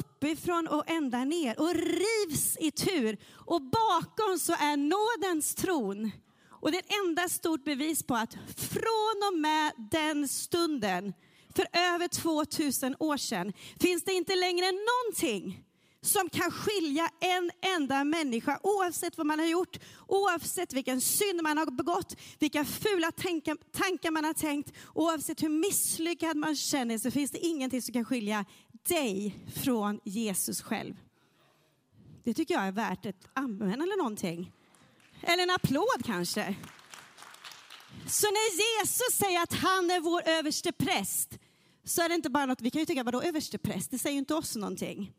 uppifrån 0.00 0.66
och 0.66 0.90
ända 0.90 1.24
ner 1.24 1.60
och 1.60 1.74
rivs 1.74 2.56
i 2.60 2.70
tur. 2.70 3.18
Och 3.32 3.62
bakom 3.62 4.38
så 4.38 4.52
är 4.52 4.76
nådens 4.76 5.54
tron. 5.54 6.10
Och 6.50 6.70
det 6.70 6.76
är 6.76 6.82
ett 6.82 7.06
enda 7.06 7.28
stort 7.28 7.64
bevis 7.64 8.02
på 8.02 8.14
att 8.14 8.34
från 8.56 9.32
och 9.32 9.38
med 9.38 9.72
den 9.90 10.28
stunden, 10.28 11.12
för 11.58 11.66
över 11.72 12.08
2000 12.08 12.96
år 12.98 13.16
sedan, 13.16 13.52
finns 13.80 14.04
det 14.04 14.12
inte 14.12 14.36
längre 14.36 14.66
någonting 14.66 15.64
som 16.00 16.28
kan 16.28 16.50
skilja 16.50 17.10
en 17.20 17.50
enda 17.76 18.04
människa, 18.04 18.60
oavsett 18.62 19.18
vad 19.18 19.26
man 19.26 19.38
har 19.38 19.46
gjort, 19.46 19.78
oavsett 20.06 20.72
vilken 20.72 21.00
synd 21.00 21.42
man 21.42 21.58
har 21.58 21.66
begått, 21.66 22.16
vilka 22.38 22.64
fula 22.64 23.12
tankar 23.72 24.10
man 24.10 24.24
har 24.24 24.34
tänkt, 24.34 24.72
oavsett 24.94 25.42
hur 25.42 25.48
misslyckad 25.48 26.36
man 26.36 26.56
känner 26.56 26.98
så 26.98 27.10
finns 27.10 27.30
det 27.30 27.38
ingenting 27.38 27.82
som 27.82 27.92
kan 27.92 28.04
skilja 28.04 28.44
dig 28.88 29.38
från 29.64 30.00
Jesus 30.04 30.62
själv. 30.62 30.94
Det 32.24 32.34
tycker 32.34 32.54
jag 32.54 32.66
är 32.66 32.72
värt 32.72 33.06
ett 33.06 33.28
amen 33.34 33.82
eller 33.82 33.96
någonting. 33.98 34.52
Eller 35.22 35.42
en 35.42 35.50
applåd 35.50 36.04
kanske. 36.04 36.56
Så 38.06 38.26
när 38.26 38.78
Jesus 38.78 39.12
säger 39.12 39.42
att 39.42 39.52
han 39.52 39.90
är 39.90 40.00
vår 40.00 40.28
överste 40.28 40.72
präst 40.72 41.38
så 41.88 42.02
är 42.02 42.08
det 42.08 42.14
inte 42.14 42.30
bara 42.30 42.46
något, 42.46 42.60
vi 42.60 42.70
kan 42.70 42.80
ju 42.80 42.86
tycka 42.86 43.02
vadå 43.02 43.22
överstepräst, 43.22 43.90
det 43.90 43.98
säger 43.98 44.12
ju 44.12 44.18
inte 44.18 44.34
oss 44.34 44.56
någonting. 44.56 45.12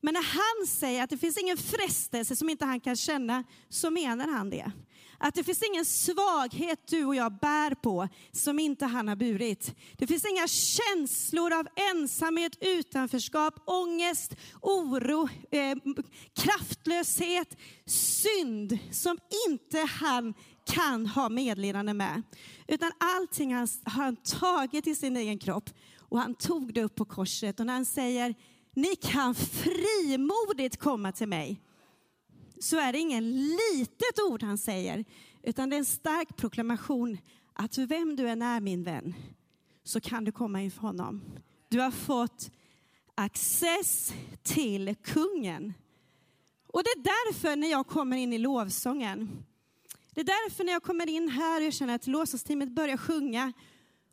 Men 0.00 0.14
när 0.14 0.22
han 0.22 0.66
säger 0.66 1.02
att 1.02 1.10
det 1.10 1.18
finns 1.18 1.38
ingen 1.38 1.56
frestelse 1.56 2.36
som 2.36 2.48
inte 2.48 2.64
han 2.64 2.80
kan 2.80 2.96
känna, 2.96 3.44
så 3.68 3.90
menar 3.90 4.28
han 4.28 4.50
det. 4.50 4.72
Att 5.18 5.34
det 5.34 5.44
finns 5.44 5.62
ingen 5.62 5.84
svaghet 5.84 6.88
du 6.88 7.04
och 7.04 7.14
jag 7.14 7.38
bär 7.38 7.74
på 7.74 8.08
som 8.32 8.58
inte 8.58 8.86
han 8.86 9.08
har 9.08 9.16
burit. 9.16 9.74
Det 9.96 10.06
finns 10.06 10.24
inga 10.24 10.48
känslor 10.48 11.52
av 11.52 11.68
ensamhet, 11.92 12.58
utanförskap, 12.60 13.54
ångest, 13.66 14.36
oro, 14.60 15.28
eh, 15.50 15.76
kraftlöshet, 16.36 17.56
synd 17.86 18.78
som 18.92 19.18
inte 19.48 19.78
han 19.78 20.34
kan 20.66 21.06
ha 21.06 21.28
medlidande 21.28 21.94
med. 21.94 22.22
Utan 22.68 22.92
allting 22.98 23.54
har 23.54 23.90
han 23.90 24.16
tagit 24.16 24.86
i 24.86 24.94
sin 24.94 25.16
egen 25.16 25.38
kropp 25.38 25.70
och 26.12 26.18
han 26.18 26.34
tog 26.34 26.74
det 26.74 26.82
upp 26.82 26.94
på 26.94 27.04
korset. 27.04 27.60
Och 27.60 27.66
när 27.66 27.72
han 27.72 27.84
säger 27.84 28.34
ni 28.74 28.96
kan 28.96 29.34
frimodigt 29.34 30.76
komma 30.76 31.12
till 31.12 31.28
mig. 31.28 31.60
Så 32.60 32.78
är 32.78 32.92
det 32.92 32.98
ingen 32.98 33.32
litet 33.32 34.20
ord 34.30 34.42
han 34.42 34.58
säger, 34.58 35.04
utan 35.42 35.70
det 35.70 35.76
är 35.76 35.78
en 35.78 35.84
stark 35.84 36.36
proklamation 36.36 37.18
att 37.52 37.78
vem 37.78 38.16
du 38.16 38.28
än 38.28 38.42
är 38.42 38.60
min 38.60 38.82
vän, 38.82 39.14
så 39.84 40.00
kan 40.00 40.24
du 40.24 40.32
komma 40.32 40.62
inför 40.62 40.80
honom. 40.80 41.22
Du 41.68 41.80
har 41.80 41.90
fått 41.90 42.50
access 43.14 44.12
till 44.42 44.94
kungen. 45.02 45.72
Och 46.66 46.82
det 46.82 46.90
är 46.90 47.02
därför 47.02 47.56
när 47.56 47.70
jag 47.70 47.86
kommer 47.86 48.16
in 48.16 48.32
i 48.32 48.38
lovsången, 48.38 49.44
det 50.14 50.20
är 50.20 50.24
därför 50.24 50.64
när 50.64 50.72
jag 50.72 50.82
kommer 50.82 51.08
in 51.08 51.28
här 51.28 51.60
och 51.60 51.66
jag 51.66 51.74
känner 51.74 51.94
att 51.94 52.06
lovsångsteamet 52.06 52.68
börjar 52.68 52.96
sjunga, 52.96 53.52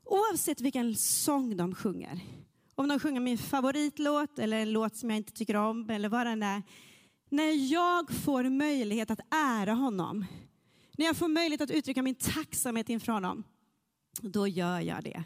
oavsett 0.10 0.62
vilken 0.62 0.96
sång 0.96 1.58
de 1.58 1.75
sjunger, 1.75 2.20
om 2.75 2.88
de 2.88 3.00
sjunger 3.00 3.20
min 3.20 3.38
favoritlåt 3.38 4.39
eller 4.39 4.58
en 4.60 4.72
låt 4.72 4.96
som 4.96 5.10
jag 5.10 5.18
inte 5.18 5.34
tycker 5.34 5.56
om 5.56 5.89
eller 5.89 6.10
vad 6.10 6.25
den 6.25 6.44
är. 6.44 6.63
När 7.30 7.72
jag 7.72 8.12
får 8.12 8.44
möjlighet 8.44 9.12
att 9.12 9.20
ära 9.30 9.74
honom, 9.74 10.25
när 10.98 11.06
jag 11.06 11.18
får 11.18 11.28
möjlighet 11.28 11.62
att 11.62 11.72
uttrycka 11.72 12.01
min 12.01 12.16
tacksamhet 12.16 12.89
inför 12.89 13.12
honom, 13.12 13.44
då 14.22 14.48
gör 14.48 14.80
jag 14.80 15.04
det. 15.04 15.24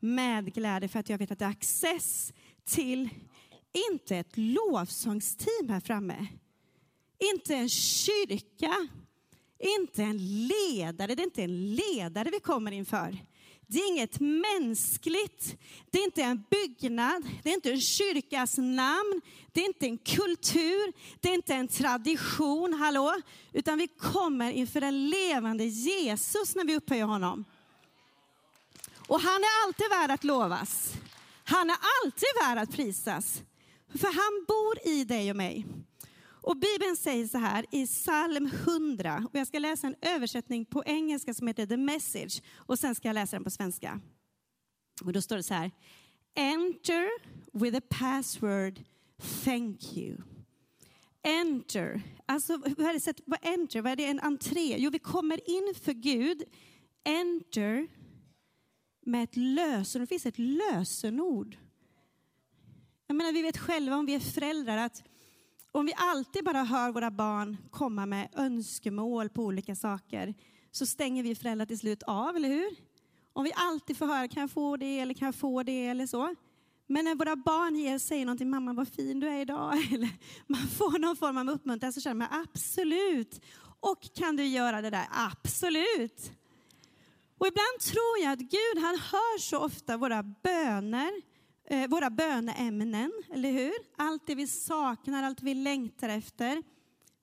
Med 0.00 0.54
glädje 0.54 0.88
för 0.88 0.98
att 1.00 1.08
jag 1.08 1.18
vet 1.18 1.30
att 1.30 1.38
det 1.38 1.44
är 1.44 1.50
access 1.50 2.32
till, 2.64 3.08
inte 3.90 4.16
ett 4.16 4.36
lovsångsteam 4.36 5.68
här 5.68 5.80
framme, 5.80 6.26
inte 7.34 7.54
en 7.54 7.68
kyrka, 7.68 8.88
inte 9.78 10.02
en 10.02 10.46
ledare, 10.46 11.14
det 11.14 11.22
är 11.22 11.24
inte 11.24 11.42
en 11.42 11.74
ledare 11.74 12.30
vi 12.30 12.40
kommer 12.40 12.72
inför. 12.72 13.18
Det 13.72 13.78
är 13.78 13.88
inget 13.88 14.20
mänskligt, 14.20 15.56
det 15.90 15.98
är 15.98 16.04
inte 16.04 16.22
en 16.22 16.44
byggnad, 16.50 17.28
det 17.42 17.50
är 17.50 17.54
inte 17.54 17.70
en 17.70 17.80
kyrkas 17.80 18.58
namn, 18.58 19.20
det 19.52 19.60
är 19.60 19.66
inte 19.66 19.86
en 19.86 19.98
kultur, 19.98 20.92
det 21.20 21.28
är 21.28 21.34
inte 21.34 21.54
en 21.54 21.68
tradition, 21.68 22.72
hallå? 22.72 23.14
Utan 23.52 23.78
vi 23.78 23.88
kommer 23.88 24.52
inför 24.52 24.80
den 24.80 25.10
levande 25.10 25.64
Jesus 25.64 26.54
när 26.54 26.64
vi 26.64 26.76
upphöjer 26.76 27.04
honom. 27.04 27.44
Och 29.06 29.20
han 29.20 29.40
är 29.42 29.66
alltid 29.66 29.88
värd 29.90 30.10
att 30.10 30.24
lovas. 30.24 30.92
Han 31.44 31.70
är 31.70 31.76
alltid 32.04 32.28
värd 32.44 32.58
att 32.58 32.72
prisas. 32.72 33.42
För 33.94 34.06
han 34.06 34.44
bor 34.48 34.94
i 34.94 35.04
dig 35.04 35.30
och 35.30 35.36
mig. 35.36 35.66
Och 36.42 36.56
Bibeln 36.56 36.96
säger 36.96 37.26
så 37.26 37.38
här 37.38 37.66
i 37.70 37.86
psalm 37.86 38.46
100, 38.46 39.26
och 39.32 39.38
jag 39.38 39.46
ska 39.46 39.58
läsa 39.58 39.86
en 39.86 39.94
översättning 40.00 40.64
på 40.64 40.84
engelska 40.86 41.34
som 41.34 41.46
heter 41.46 41.66
The 41.66 41.76
Message, 41.76 42.42
och 42.56 42.78
sen 42.78 42.94
ska 42.94 43.08
jag 43.08 43.14
läsa 43.14 43.36
den 43.36 43.44
på 43.44 43.50
svenska. 43.50 44.00
Och 45.04 45.12
då 45.12 45.22
står 45.22 45.36
det 45.36 45.42
så 45.42 45.54
här, 45.54 45.70
Enter 46.34 47.08
with 47.52 47.78
a 47.78 47.80
password, 47.90 48.80
thank 49.44 49.96
you. 49.96 50.16
Enter, 51.22 52.02
alltså 52.26 52.56
vad 52.56 52.80
är 52.80 53.06
det, 53.06 53.20
vad 53.26 53.38
enter, 53.42 53.82
vad 53.82 53.92
är 53.92 53.96
det 53.96 54.06
en 54.06 54.20
entré? 54.20 54.76
Jo, 54.78 54.90
vi 54.90 54.98
kommer 54.98 55.50
in 55.50 55.74
för 55.82 55.92
Gud, 55.92 56.42
enter 57.04 57.88
med 59.00 59.24
ett 59.24 59.36
lösenord, 59.36 60.02
det 60.02 60.06
finns 60.06 60.26
ett 60.26 60.38
lösenord. 60.38 61.56
Jag 63.06 63.16
menar, 63.16 63.32
vi 63.32 63.42
vet 63.42 63.58
själva 63.58 63.96
om 63.96 64.06
vi 64.06 64.14
är 64.14 64.20
föräldrar 64.20 64.76
att 64.76 65.02
om 65.72 65.86
vi 65.86 65.92
alltid 65.96 66.44
bara 66.44 66.64
hör 66.64 66.92
våra 66.92 67.10
barn 67.10 67.56
komma 67.70 68.06
med 68.06 68.28
önskemål 68.36 69.28
på 69.28 69.42
olika 69.42 69.74
saker 69.74 70.34
så 70.70 70.86
stänger 70.86 71.22
vi 71.22 71.34
föräldrar 71.34 71.66
till 71.66 71.78
slut 71.78 72.02
av, 72.02 72.36
eller 72.36 72.48
hur? 72.48 72.76
Om 73.32 73.44
vi 73.44 73.52
alltid 73.56 73.96
får 73.96 74.06
höra, 74.06 74.28
kan 74.28 74.40
jag 74.40 74.50
få 74.50 74.76
det 74.76 74.98
eller 74.98 75.14
kan 75.14 75.26
jag 75.26 75.34
få 75.34 75.62
det 75.62 75.86
eller 75.86 76.06
så. 76.06 76.34
Men 76.86 77.04
när 77.04 77.14
våra 77.14 77.36
barn 77.36 77.76
ger, 77.76 77.98
säger 77.98 78.26
någonting, 78.26 78.50
mamma 78.50 78.72
vad 78.72 78.88
fin 78.88 79.20
du 79.20 79.28
är 79.28 79.40
idag, 79.40 79.72
eller 79.92 80.08
man 80.46 80.68
får 80.68 80.98
någon 80.98 81.16
form 81.16 81.36
av 81.38 81.50
uppmuntran 81.50 81.92
så 81.92 82.00
känner 82.00 82.14
man 82.14 82.40
absolut. 82.46 83.40
Och 83.80 84.14
kan 84.14 84.36
du 84.36 84.46
göra 84.46 84.80
det 84.80 84.90
där? 84.90 85.06
Absolut. 85.10 86.32
Och 87.38 87.46
ibland 87.46 87.78
tror 87.80 88.18
jag 88.22 88.32
att 88.32 88.38
Gud 88.38 88.82
han 88.82 88.98
hör 88.98 89.38
så 89.38 89.58
ofta 89.58 89.96
våra 89.96 90.22
böner 90.22 91.31
Eh, 91.68 91.88
våra 91.88 92.10
böneämnen, 92.10 93.12
eller 93.32 93.50
hur? 93.50 93.72
Allt 93.96 94.26
det 94.26 94.34
vi 94.34 94.46
saknar, 94.46 95.22
allt 95.22 95.42
vi 95.42 95.54
längtar 95.54 96.08
efter. 96.08 96.62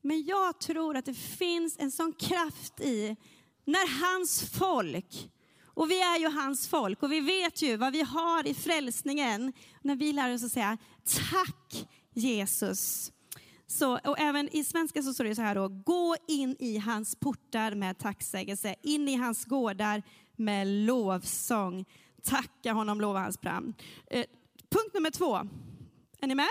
Men 0.02 0.26
jag 0.26 0.60
tror 0.60 0.98
att 0.98 1.06
det 1.06 1.14
finns 1.14 1.76
en 1.80 1.92
sån 1.92 2.14
kraft 2.14 2.80
i 2.80 3.16
när 3.66 4.02
hans 4.02 4.52
folk, 4.52 5.30
och 5.64 5.92
vi 5.92 6.02
är 6.02 6.20
ju 6.20 6.30
hans 6.30 6.68
folk 6.68 7.04
och 7.04 7.12
vi 7.12 7.20
vet 7.20 7.62
ju 7.62 7.78
vad 7.78 7.94
vi 7.94 8.02
har 8.02 8.48
i 8.48 8.54
frälsningen, 8.54 9.54
när 9.82 9.96
vi 9.96 10.14
lär 10.14 10.34
oss 10.34 10.44
att 10.44 10.52
säga 10.52 10.78
tack 11.32 11.88
Jesus. 12.14 13.12
Så, 13.68 13.94
och 13.94 14.20
även 14.20 14.56
i 14.56 14.64
svenska 14.64 15.04
så 15.04 15.14
står 15.14 15.24
det 15.24 15.36
så 15.36 15.42
här 15.42 15.56
då, 15.56 15.68
gå 15.68 16.16
in 16.28 16.56
i 16.60 16.78
hans 16.78 17.16
portar 17.16 17.76
med 17.76 17.98
tacksägelse, 17.98 18.76
in 18.82 19.08
i 19.08 19.16
hans 19.16 19.46
gårdar 19.46 20.04
med 20.36 20.68
lovsång. 20.68 21.86
Tacka 22.24 22.74
honom, 22.74 23.02
lova 23.02 23.20
hans 23.20 23.38
pram. 23.38 23.74
Eh, 24.08 24.26
punkt 24.70 24.94
nummer 24.94 25.12
två. 25.12 25.36
Är 26.22 26.28
ni 26.28 26.36
med? 26.36 26.50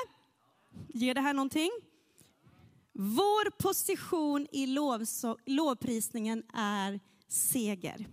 Ger 0.89 1.15
det 1.15 1.21
här 1.21 1.35
någonting? 1.35 1.71
Vår 2.93 3.51
position 3.51 4.47
i 4.53 4.67
lovprisningen 5.47 6.43
är 6.55 7.01
seger. 7.29 8.07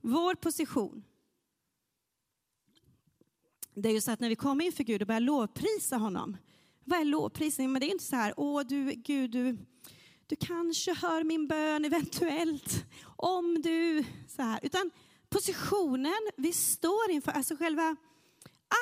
Vår 0.00 0.34
position. 0.34 1.04
Det 3.74 3.88
är 3.88 3.92
ju 3.92 4.00
så 4.00 4.10
att 4.10 4.20
när 4.20 4.28
vi 4.28 4.36
kommer 4.36 4.64
inför 4.64 4.84
Gud 4.84 5.02
och 5.02 5.06
börjar 5.06 5.20
lovprisa 5.20 5.96
honom. 5.96 6.36
Vad 6.84 7.00
är 7.00 7.04
lovprisning? 7.04 7.72
Men 7.72 7.80
det 7.80 7.86
är 7.86 7.90
inte 7.90 8.04
så 8.04 8.16
här, 8.16 8.34
åh 8.36 8.62
du, 8.62 8.92
Gud, 8.92 9.30
du, 9.30 9.58
du 10.26 10.36
kanske 10.36 10.94
hör 10.94 11.24
min 11.24 11.46
bön 11.46 11.84
eventuellt, 11.84 12.84
om 13.16 13.62
du, 13.62 14.04
så 14.28 14.42
här. 14.42 14.60
Utan 14.62 14.90
positionen 15.36 16.30
vi 16.36 16.52
står 16.52 17.10
inför, 17.10 17.32
alltså 17.32 17.56
själva 17.56 17.96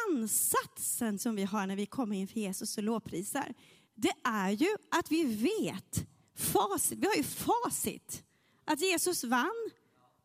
ansatsen 0.08 1.18
som 1.18 1.36
vi 1.36 1.44
har 1.44 1.66
när 1.66 1.76
vi 1.76 1.86
kommer 1.86 2.16
inför 2.16 2.40
Jesus 2.40 2.78
och 2.78 2.84
lovprisar, 2.84 3.54
det 3.94 4.12
är 4.24 4.50
ju 4.50 4.76
att 4.90 5.10
vi 5.10 5.24
vet 5.24 6.06
facit. 6.36 6.98
Vi 6.98 7.06
har 7.06 7.14
ju 7.14 7.22
facit. 7.22 8.22
Att 8.64 8.80
Jesus 8.80 9.24
vann 9.24 9.70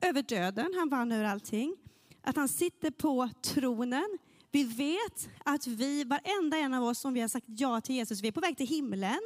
över 0.02 0.24
döden, 0.24 0.74
han 0.78 0.90
vann 0.90 1.12
över 1.12 1.24
allting. 1.24 1.76
Att 2.22 2.36
han 2.36 2.48
sitter 2.48 2.92
på 2.92 3.30
tronen. 3.44 4.18
Vi 4.52 4.64
vet 4.64 5.30
att 5.46 5.68
vi, 5.68 6.04
varenda 6.04 6.58
en 6.58 6.74
av 6.74 6.84
oss 6.84 7.00
som 7.00 7.14
vi 7.14 7.22
har 7.22 7.28
sagt 7.28 7.46
ja 7.48 7.82
till 7.82 7.96
Jesus, 7.96 8.22
vi 8.22 8.28
är 8.28 8.32
på 8.32 8.42
väg 8.42 8.58
till 8.58 8.68
himlen. 8.68 9.20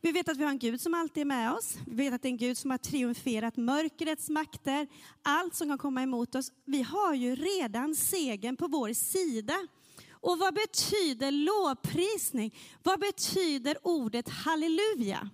Vi 0.00 0.12
vet 0.12 0.28
att 0.28 0.36
vi 0.36 0.44
har 0.44 0.50
en 0.50 0.58
Gud 0.58 0.80
som 0.80 0.94
alltid 0.94 1.20
är 1.20 1.24
med 1.24 1.52
oss. 1.52 1.76
Vi 1.86 2.04
vet 2.04 2.14
att 2.14 2.22
det 2.22 2.28
är 2.28 2.30
en 2.30 2.36
Gud 2.36 2.58
som 2.58 2.70
har 2.70 2.78
triumferat 2.78 3.56
mörkrets 3.56 4.28
makter, 4.28 4.86
allt 5.22 5.54
som 5.54 5.68
kan 5.68 5.78
komma 5.78 6.02
emot 6.02 6.34
oss. 6.34 6.52
Vi 6.64 6.82
har 6.82 7.14
ju 7.14 7.36
redan 7.36 7.94
segern 7.94 8.56
på 8.56 8.68
vår 8.68 8.92
sida. 8.92 9.66
Och 10.10 10.38
vad 10.38 10.54
betyder 10.54 11.30
lovprisning? 11.30 12.54
Vad 12.82 13.00
betyder 13.00 13.76
ordet 13.82 14.28
halleluja? 14.28 15.30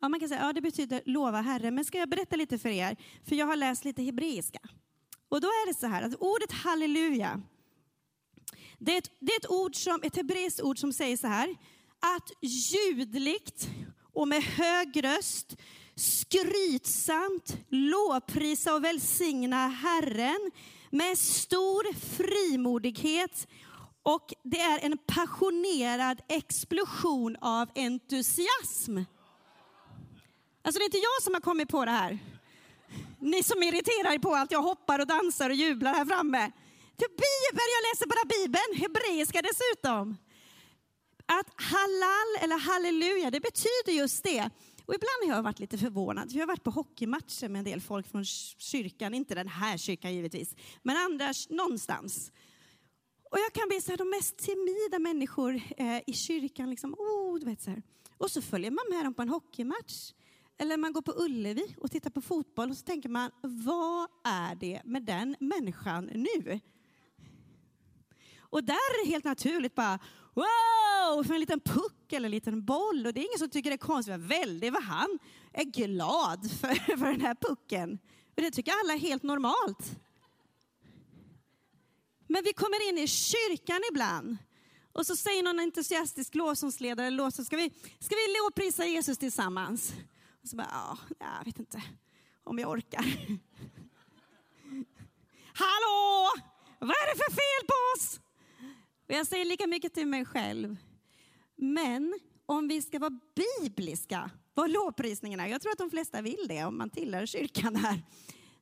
Ja, 0.00 0.08
man 0.08 0.20
kan 0.20 0.28
säga 0.28 0.40
ja, 0.46 0.52
det 0.52 0.60
betyder 0.60 1.02
lova 1.04 1.40
Herren, 1.40 1.74
men 1.74 1.84
ska 1.84 1.98
jag 1.98 2.08
berätta 2.08 2.36
lite 2.36 2.58
för 2.58 2.68
er? 2.68 2.96
För 3.24 3.36
jag 3.36 3.46
har 3.46 3.56
läst 3.56 3.84
lite 3.84 4.02
hebreiska. 4.02 4.58
Och 5.28 5.40
då 5.40 5.46
är 5.46 5.66
det 5.66 5.74
så 5.74 5.86
här 5.86 6.02
att 6.02 6.14
ordet 6.14 6.52
halleluja, 6.52 7.42
det 8.78 8.94
är 8.94 8.98
ett, 8.98 9.10
det 9.18 9.32
är 9.32 9.36
ett, 9.36 9.50
ord 9.50 9.76
som, 9.76 10.00
ett 10.02 10.16
hebreiskt 10.16 10.60
ord 10.60 10.78
som 10.78 10.92
säger 10.92 11.16
så 11.16 11.26
här, 11.26 11.56
att 12.16 12.30
ljudligt 12.40 13.68
och 14.12 14.28
med 14.28 14.42
hög 14.42 15.04
röst 15.04 15.56
skrytsamt 15.94 17.56
lovprisa 17.68 18.74
och 18.74 18.84
välsigna 18.84 19.68
Herren 19.68 20.50
med 20.90 21.18
stor 21.18 21.94
frimodighet 22.16 23.46
och 24.02 24.34
det 24.42 24.60
är 24.60 24.78
en 24.84 24.98
passionerad 24.98 26.20
explosion 26.28 27.36
av 27.40 27.68
entusiasm. 27.74 28.98
Alltså 30.62 30.78
det 30.78 30.82
är 30.82 30.84
inte 30.84 30.98
jag 30.98 31.22
som 31.22 31.34
har 31.34 31.40
kommit 31.40 31.68
på 31.68 31.84
det 31.84 31.90
här. 31.90 32.18
Ni 33.20 33.42
som 33.42 33.62
irriterar 33.62 34.14
er 34.14 34.18
på 34.18 34.34
att 34.34 34.50
jag 34.50 34.62
hoppar 34.62 34.98
och 34.98 35.06
dansar 35.06 35.50
och 35.50 35.56
jublar 35.56 35.94
här 35.94 36.04
framme. 36.04 36.52
Till 36.96 37.08
Bibeln, 37.08 37.68
jag 37.76 37.90
läser 37.90 38.06
bara 38.06 38.24
Bibeln, 38.28 38.82
hebreiska 38.82 39.42
dessutom. 39.42 40.16
Att 41.26 41.62
halal 41.62 42.44
eller 42.44 42.58
halleluja, 42.58 43.30
det 43.30 43.40
betyder 43.40 43.92
just 43.92 44.24
det. 44.24 44.50
Och 44.86 44.94
ibland 44.94 45.30
har 45.30 45.36
jag 45.36 45.42
varit 45.42 45.58
lite 45.58 45.78
förvånad. 45.78 46.32
Jag 46.32 46.42
har 46.42 46.46
varit 46.46 46.62
på 46.62 46.70
hockeymatcher 46.70 47.48
med 47.48 47.58
en 47.58 47.64
del 47.64 47.80
folk 47.80 48.10
från 48.10 48.24
kyrkan, 48.24 49.14
inte 49.14 49.34
den 49.34 49.48
här 49.48 49.76
kyrkan 49.76 50.14
givetvis, 50.14 50.54
men 50.82 50.96
andra 50.96 51.32
någonstans. 51.48 52.32
Och 53.30 53.38
jag 53.38 53.52
kan 53.52 53.68
bli 53.68 53.80
så 53.80 53.92
här, 53.92 53.98
de 53.98 54.10
mest 54.10 54.38
timida 54.38 54.98
människor 54.98 55.60
eh, 55.76 56.00
i 56.06 56.12
kyrkan, 56.12 56.70
liksom, 56.70 56.94
oh, 56.94 57.38
du 57.38 57.46
vet 57.46 57.62
så 57.62 57.70
här. 57.70 57.82
och 58.18 58.30
så 58.30 58.42
följer 58.42 58.70
man 58.70 58.84
med 58.90 59.04
dem 59.04 59.14
på 59.14 59.22
en 59.22 59.28
hockeymatch. 59.28 60.12
Eller 60.58 60.76
man 60.76 60.92
går 60.92 61.02
på 61.02 61.12
Ullevi 61.16 61.74
och 61.80 61.90
tittar 61.90 62.10
på 62.10 62.20
fotboll 62.20 62.70
och 62.70 62.76
så 62.76 62.84
tänker 62.84 63.08
man, 63.08 63.30
vad 63.42 64.08
är 64.24 64.54
det 64.54 64.82
med 64.84 65.02
den 65.02 65.36
människan 65.40 66.04
nu? 66.04 66.60
Och 68.38 68.64
där 68.64 68.74
är 68.74 69.04
det 69.04 69.10
helt 69.10 69.24
naturligt 69.24 69.74
bara, 69.74 69.98
wow, 70.36 71.24
för 71.24 71.34
en 71.34 71.40
liten 71.40 71.60
puck 71.60 72.12
eller 72.12 72.26
en 72.26 72.30
liten 72.30 72.64
boll. 72.64 73.06
Och 73.06 73.14
det 73.14 73.20
är 73.20 73.24
ingen 73.24 73.38
som 73.38 73.50
tycker 73.50 73.70
det 73.70 73.76
är 73.76 73.78
konstigt, 73.78 74.12
men 74.12 74.28
väldigt 74.28 74.72
vad 74.72 74.82
han 74.82 75.18
är 75.52 75.64
glad 75.64 76.50
för, 76.60 76.74
för 76.98 77.06
den 77.06 77.20
här 77.20 77.34
pucken. 77.34 77.98
Och 78.36 78.42
det 78.42 78.50
tycker 78.50 78.72
alla 78.84 78.94
är 78.94 78.98
helt 78.98 79.22
normalt. 79.22 80.00
Men 82.26 82.44
vi 82.44 82.52
kommer 82.52 82.88
in 82.88 82.98
i 82.98 83.06
kyrkan 83.06 83.80
ibland 83.90 84.36
och 84.92 85.06
så 85.06 85.16
säger 85.16 85.42
någon 85.42 85.60
entusiastisk 85.60 86.34
lovsångsledare, 86.34 87.30
ska 87.32 87.56
vi, 87.56 87.70
ska 87.98 88.14
vi 88.14 88.36
lovprisa 88.40 88.86
Jesus 88.86 89.18
tillsammans? 89.18 89.94
Och 90.42 90.48
så 90.48 90.56
bara, 90.56 90.68
ja, 90.70 90.98
jag 91.18 91.44
vet 91.44 91.58
inte 91.58 91.82
om 92.44 92.58
jag 92.58 92.70
orkar. 92.70 93.04
Hallå! 95.54 96.30
Vad 96.78 96.90
är 96.90 97.14
det 97.14 97.24
för 97.24 97.30
fel 97.30 97.66
på 97.66 97.74
oss? 97.96 98.20
Och 99.08 99.14
jag 99.14 99.26
säger 99.26 99.44
lika 99.44 99.66
mycket 99.66 99.94
till 99.94 100.06
mig 100.06 100.24
själv. 100.24 100.76
Men 101.56 102.18
om 102.46 102.68
vi 102.68 102.82
ska 102.82 102.98
vara 102.98 103.20
bibliska, 103.34 104.30
vad 104.54 104.70
lovprisningen 104.70 105.40
är, 105.40 105.46
jag 105.46 105.60
tror 105.60 105.72
att 105.72 105.78
de 105.78 105.90
flesta 105.90 106.22
vill 106.22 106.46
det 106.48 106.64
om 106.64 106.78
man 106.78 106.90
tillhör 106.90 107.26
kyrkan 107.26 107.76
här, 107.76 108.02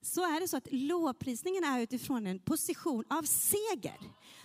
så 0.03 0.23
är 0.23 0.41
det 0.41 0.49
så 0.49 0.57
att 0.57 0.69
lovprisningen 0.71 1.65
är 1.65 1.81
utifrån 1.81 2.27
en 2.27 2.39
position 2.39 3.05
av 3.11 3.23
seger. 3.23 3.99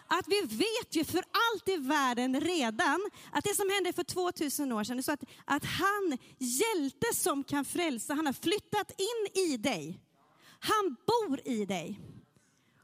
Att 0.08 0.28
vi 0.28 0.42
vet 0.42 0.96
ju 0.96 1.04
för 1.04 1.18
allt 1.20 1.70
i 1.70 1.78
världen 1.78 2.42
redan 2.42 3.10
att 3.32 3.44
det 3.44 3.56
som 3.56 3.70
hände 3.70 3.94
för 3.94 4.04
2000 4.04 4.72
år 4.72 4.84
sedan 4.84 4.98
är 4.98 5.02
så 5.02 5.12
att, 5.12 5.24
att 5.46 5.66
han, 5.66 6.18
hjälte 6.38 7.08
som 7.14 7.44
kan 7.44 7.66
frälsa, 7.66 8.14
han 8.14 8.26
har 8.26 8.34
flyttat 8.34 8.92
in 8.92 9.44
i 9.44 9.58
dig. 9.58 10.00
Han 10.60 10.96
bor 11.08 11.40
i 11.46 11.66
dig. 11.66 12.00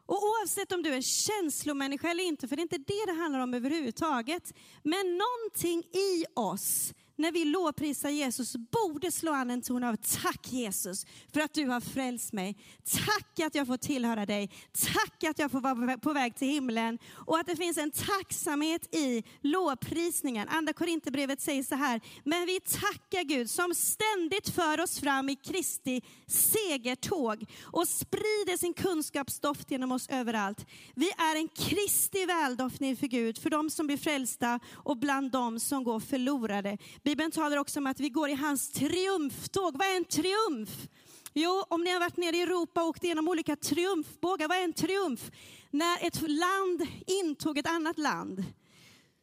Och 0.06 0.24
oavsett 0.24 0.72
om 0.72 0.84
du 0.84 0.94
är 0.94 1.02
känslomänniska 1.02 2.10
eller 2.10 2.24
inte, 2.24 2.48
för 2.48 2.56
det 2.56 2.60
är 2.60 2.64
inte 2.64 2.78
det 2.78 3.06
det 3.06 3.14
handlar 3.14 3.40
om 3.40 3.54
överhuvudtaget, 3.54 4.54
men 4.84 5.18
någonting 5.18 5.84
i 5.94 6.26
oss 6.34 6.94
när 7.16 7.32
vi 7.32 7.46
lovprisar 7.46 8.10
Jesus 8.10 8.56
borde 8.56 9.12
slå 9.12 9.32
an 9.32 9.52
en 9.52 9.62
ton 9.62 9.84
av 9.84 9.96
tack 9.96 10.54
Jesus 10.54 11.06
för 11.34 11.42
att 11.42 11.54
du 11.54 11.66
har 11.66 11.82
frälst 11.82 12.34
mig. 12.34 12.58
Tack 12.84 13.40
att 13.40 13.56
jag 13.56 13.68
får 13.68 13.78
tillhöra 13.78 14.26
dig. 14.26 14.50
Tack 14.94 15.24
att 15.24 15.40
jag 15.40 15.52
får 15.52 15.62
vara 15.62 15.98
på 15.98 16.14
väg 16.14 16.36
till 16.36 16.48
himlen 16.48 17.00
och 17.14 17.38
att 17.38 17.48
det 17.48 17.56
finns 17.56 17.78
en 17.78 17.92
tacksamhet 17.92 18.96
i 18.96 19.24
lovprisningen. 19.42 20.48
Andra 20.50 20.74
Korinthierbrevet 20.74 21.42
säger 21.42 21.64
så 21.64 21.76
här, 21.76 22.02
men 22.24 22.46
vi 22.46 22.60
tackar 22.60 23.24
Gud 23.24 23.50
som 23.50 23.74
ständigt 23.76 24.50
för 24.50 24.82
oss 24.82 25.00
fram 25.00 25.30
i 25.30 25.36
Kristi 25.36 26.02
segertåg 26.28 27.46
och 27.64 27.88
sprider 27.88 28.58
sin 28.58 28.74
kunskapsdoft 28.74 29.72
genom 29.72 29.92
oss 29.92 30.10
överallt. 30.10 30.66
Vi 30.96 31.10
är 31.10 31.36
en 31.36 31.48
Kristi 31.48 32.26
väldoftning 32.26 32.96
för 32.96 33.08
Gud, 33.08 33.38
för 33.38 33.50
de 33.50 33.70
som 33.70 33.88
blir 33.88 33.98
frälsta 33.98 34.60
och 34.74 34.98
bland 34.98 35.32
dem 35.32 35.60
som 35.60 35.84
går 35.84 36.00
förlorade. 36.00 36.78
Bibeln 37.06 37.32
talar 37.32 37.58
också 37.58 37.80
om 37.80 37.88
att 37.88 38.00
vi 38.00 38.10
går 38.10 38.30
i 38.30 38.34
hans 38.34 38.70
triumftåg. 38.72 39.78
Vad 39.78 39.88
är 39.88 39.98
en 39.98 40.06
triumf? 40.06 40.88
Jo, 41.34 41.64
om 41.70 41.84
ni 41.84 41.92
har 41.92 42.00
varit 42.00 42.18
nere 42.18 42.38
i 42.38 42.42
Europa 42.42 42.82
och 42.82 42.88
åkt 42.88 43.04
igenom 43.04 43.28
olika 43.28 43.56
triumfbågar, 43.56 44.48
vad 44.48 44.58
är 44.58 44.64
en 44.64 44.74
triumf? 44.74 45.32
När 45.72 46.08
ett 46.08 46.22
land 46.22 46.88
intog 47.08 47.58
ett 47.58 47.68
annat 47.68 47.98
land 47.98 48.44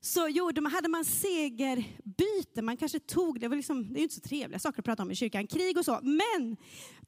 så 0.00 0.28
gjorde 0.28 0.60
man, 0.60 0.72
hade 0.72 0.88
man 0.88 1.04
segerbyte, 1.04 2.62
man 2.62 2.76
kanske 2.76 3.00
tog, 3.00 3.40
det 3.40 3.48
var 3.48 3.56
liksom, 3.56 3.92
det 3.92 4.00
är 4.00 4.02
inte 4.02 4.14
så 4.14 4.20
trevliga 4.20 4.58
saker 4.58 4.78
att 4.78 4.84
prata 4.84 5.02
om 5.02 5.10
i 5.10 5.14
kyrkan, 5.14 5.46
krig 5.46 5.78
och 5.78 5.84
så, 5.84 5.98
men 6.02 6.56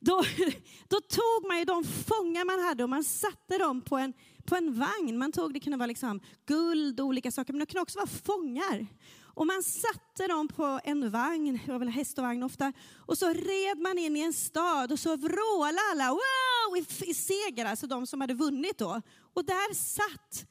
då, 0.01 0.23
då 0.89 1.01
tog 1.01 1.49
man 1.49 1.59
ju 1.59 1.65
de 1.65 1.85
fångar 1.85 2.45
man 2.45 2.65
hade 2.65 2.83
och 2.83 2.91
man 2.91 3.05
satte 3.05 3.59
dem 3.59 3.81
på 3.81 3.97
en, 3.97 4.13
på 4.45 4.57
en 4.57 4.79
vagn. 4.79 5.19
Man 5.19 5.33
tog, 5.33 5.55
det 5.55 5.61
kunde 5.61 5.79
vara 5.79 5.87
liksom 5.87 6.21
guld 6.47 7.01
och 7.01 7.07
olika 7.07 7.31
saker, 7.31 7.53
men 7.53 7.61
det 7.61 7.67
kunde 7.67 7.83
också 7.83 7.99
vara 7.99 8.07
fångar. 8.07 8.87
Och 9.35 9.47
man 9.47 9.63
satte 9.63 10.27
dem 10.29 10.49
på 10.49 10.81
en 10.85 11.11
vagn, 11.11 11.61
det 11.67 11.73
var 11.73 11.79
väl 11.79 11.89
häst 11.89 12.19
och 12.19 12.25
vagn 12.25 12.43
ofta, 12.43 12.73
och 12.97 13.19
så 13.19 13.29
red 13.29 13.79
man 13.79 13.99
in 13.99 14.17
i 14.17 14.21
en 14.21 14.33
stad 14.33 14.93
och 14.93 14.99
så 14.99 15.17
vrålade 15.17 15.79
alla 15.93 16.11
wow, 16.11 16.77
i, 16.77 17.11
i 17.11 17.15
seger, 17.15 17.65
alltså 17.65 17.87
de 17.87 18.07
som 18.07 18.21
hade 18.21 18.35
vunnit 18.35 18.79
då. 18.79 19.03
Och 19.35 19.45
där 19.45 19.75
satt 19.75 20.47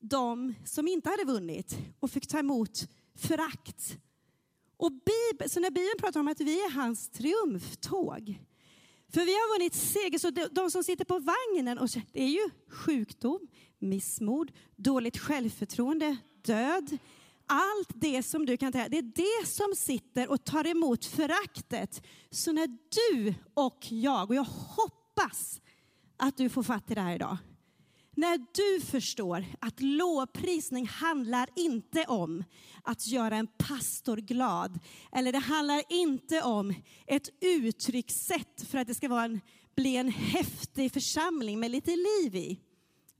de 0.00 0.54
som 0.64 0.88
inte 0.88 1.10
hade 1.10 1.24
vunnit 1.24 1.78
och 2.00 2.10
fick 2.10 2.26
ta 2.26 2.38
emot 2.38 2.88
förakt. 3.18 3.96
Och 4.76 4.92
Bibeln, 4.92 5.50
så 5.50 5.60
när 5.60 5.70
Bibeln 5.70 5.98
pratar 5.98 6.20
om 6.20 6.28
att 6.28 6.40
vi 6.40 6.60
är 6.60 6.70
hans 6.70 7.10
triumftåg, 7.10 8.38
för 9.12 9.20
vi 9.20 9.32
har 9.32 9.58
vunnit 9.58 9.74
seger, 9.74 10.18
så 10.18 10.30
de 10.30 10.70
som 10.70 10.84
sitter 10.84 11.04
på 11.04 11.18
vagnen, 11.18 11.78
och 11.78 11.88
det 12.12 12.22
är 12.22 12.28
ju 12.28 12.50
sjukdom, 12.68 13.48
missmod, 13.78 14.52
dåligt 14.76 15.18
självförtroende, 15.18 16.16
död, 16.42 16.98
allt 17.50 17.88
det 17.94 18.22
som 18.22 18.46
du 18.46 18.56
kan 18.56 18.72
tänka 18.72 18.88
det 18.88 18.98
är 18.98 19.02
det 19.42 19.46
som 19.46 19.74
sitter 19.76 20.30
och 20.30 20.44
tar 20.44 20.66
emot 20.66 21.04
föraktet. 21.04 22.02
Så 22.30 22.52
när 22.52 22.68
du 22.68 23.34
och 23.54 23.86
jag, 23.88 24.30
och 24.30 24.36
jag 24.36 24.44
hoppas 24.44 25.60
att 26.16 26.36
du 26.36 26.48
får 26.48 26.62
fatt 26.62 26.90
i 26.90 26.94
det 26.94 27.00
här 27.00 27.14
idag, 27.14 27.36
när 28.16 28.38
du 28.38 28.86
förstår 28.86 29.44
att 29.58 29.80
lovprisning 29.80 30.86
handlar 30.86 31.48
inte 31.56 32.04
om 32.04 32.44
att 32.82 33.06
göra 33.06 33.36
en 33.36 33.46
pastor 33.46 34.16
glad, 34.16 34.78
eller 35.12 35.32
det 35.32 35.38
handlar 35.38 35.82
inte 35.88 36.42
om 36.42 36.74
ett 37.06 37.28
uttryckssätt 37.40 38.66
för 38.70 38.78
att 38.78 38.86
det 38.86 38.94
ska 38.94 39.08
vara 39.08 39.24
en, 39.24 39.40
bli 39.76 39.96
en 39.96 40.08
häftig 40.08 40.92
församling 40.92 41.60
med 41.60 41.70
lite 41.70 41.90
liv 41.90 42.36
i. 42.36 42.60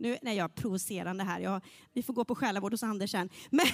Nu 0.00 0.18
är 0.22 0.32
jag 0.32 0.54
provocerande 0.54 1.24
här, 1.24 1.40
jag, 1.40 1.60
vi 1.92 2.02
får 2.02 2.14
gå 2.14 2.24
på 2.24 2.34
själavård 2.34 2.72
hos 2.72 2.82
Anders 2.82 3.10
sen. 3.10 3.28
Men 3.50 3.66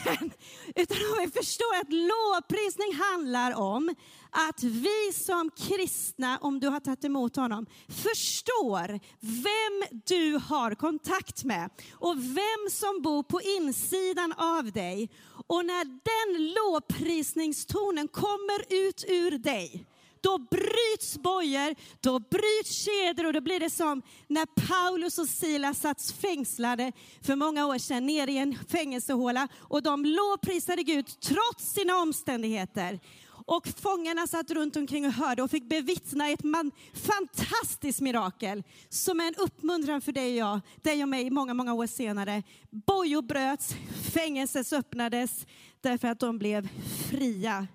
utan 0.74 0.96
om 0.96 1.18
vi 1.20 1.30
förstår 1.30 1.76
att 1.80 1.92
lovprisning 1.92 2.94
handlar 2.94 3.54
om 3.54 3.94
att 4.30 4.62
vi 4.62 5.12
som 5.12 5.50
kristna, 5.50 6.38
om 6.38 6.60
du 6.60 6.68
har 6.68 6.80
tagit 6.80 7.04
emot 7.04 7.36
honom, 7.36 7.66
förstår 7.88 9.00
vem 9.20 10.02
du 10.06 10.40
har 10.48 10.74
kontakt 10.74 11.44
med 11.44 11.70
och 11.92 12.16
vem 12.16 12.70
som 12.70 13.02
bor 13.02 13.22
på 13.22 13.40
insidan 13.40 14.32
av 14.32 14.72
dig. 14.72 15.10
Och 15.46 15.64
när 15.64 15.84
den 15.84 16.54
lovprisningstonen 16.54 18.08
kommer 18.08 18.86
ut 18.86 19.04
ur 19.08 19.38
dig, 19.38 19.86
då 20.26 20.38
bryts 20.38 21.18
bojor, 21.18 21.74
då 22.00 22.18
bryts 22.18 22.84
kedjor 22.84 23.26
och 23.26 23.32
då 23.32 23.40
blir 23.40 23.60
det 23.60 23.70
som 23.70 24.02
när 24.28 24.46
Paulus 24.46 25.18
och 25.18 25.28
Silas 25.28 25.80
satt 25.80 26.10
fängslade 26.10 26.92
för 27.22 27.36
många 27.36 27.66
år 27.66 27.78
sedan 27.78 28.06
nere 28.06 28.32
i 28.32 28.38
en 28.38 28.58
fängelsehåla 28.68 29.48
och 29.58 29.82
de 29.82 30.04
lovprisade 30.04 30.82
Gud 30.82 31.06
trots 31.20 31.72
sina 31.72 31.96
omständigheter. 31.96 33.00
Och 33.46 33.68
fångarna 33.68 34.26
satt 34.26 34.50
runt 34.50 34.76
omkring 34.76 35.06
och 35.06 35.12
hörde 35.12 35.42
och 35.42 35.50
fick 35.50 35.68
bevittna 35.68 36.28
ett 36.28 36.44
man, 36.44 36.70
fantastiskt 36.94 38.00
mirakel 38.00 38.62
som 38.88 39.20
är 39.20 39.26
en 39.26 39.34
uppmuntran 39.34 40.00
för 40.00 40.12
dig 40.12 40.42
och 40.42 40.48
jag, 40.48 40.60
dig 40.82 41.02
och 41.02 41.08
mig 41.08 41.30
många, 41.30 41.54
många 41.54 41.74
år 41.74 41.86
senare. 41.86 42.42
Bojor 42.70 43.22
bröts, 43.22 43.74
fängelses 44.12 44.72
öppnades 44.72 45.46
därför 45.80 46.08
att 46.08 46.20
de 46.20 46.38
blev 46.38 46.68
fria. 47.10 47.66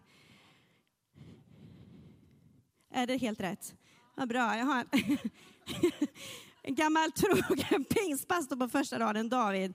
Är 2.91 3.07
det 3.07 3.17
helt 3.17 3.39
rätt? 3.39 3.75
Vad 4.15 4.27
bra, 4.27 4.57
jag 4.57 4.65
har 4.65 4.85
en 6.61 6.75
gammal 6.75 7.11
trogen 7.11 7.85
pingstpastor 7.89 8.55
på 8.55 8.69
första 8.69 8.99
raden, 8.99 9.29
David. 9.29 9.73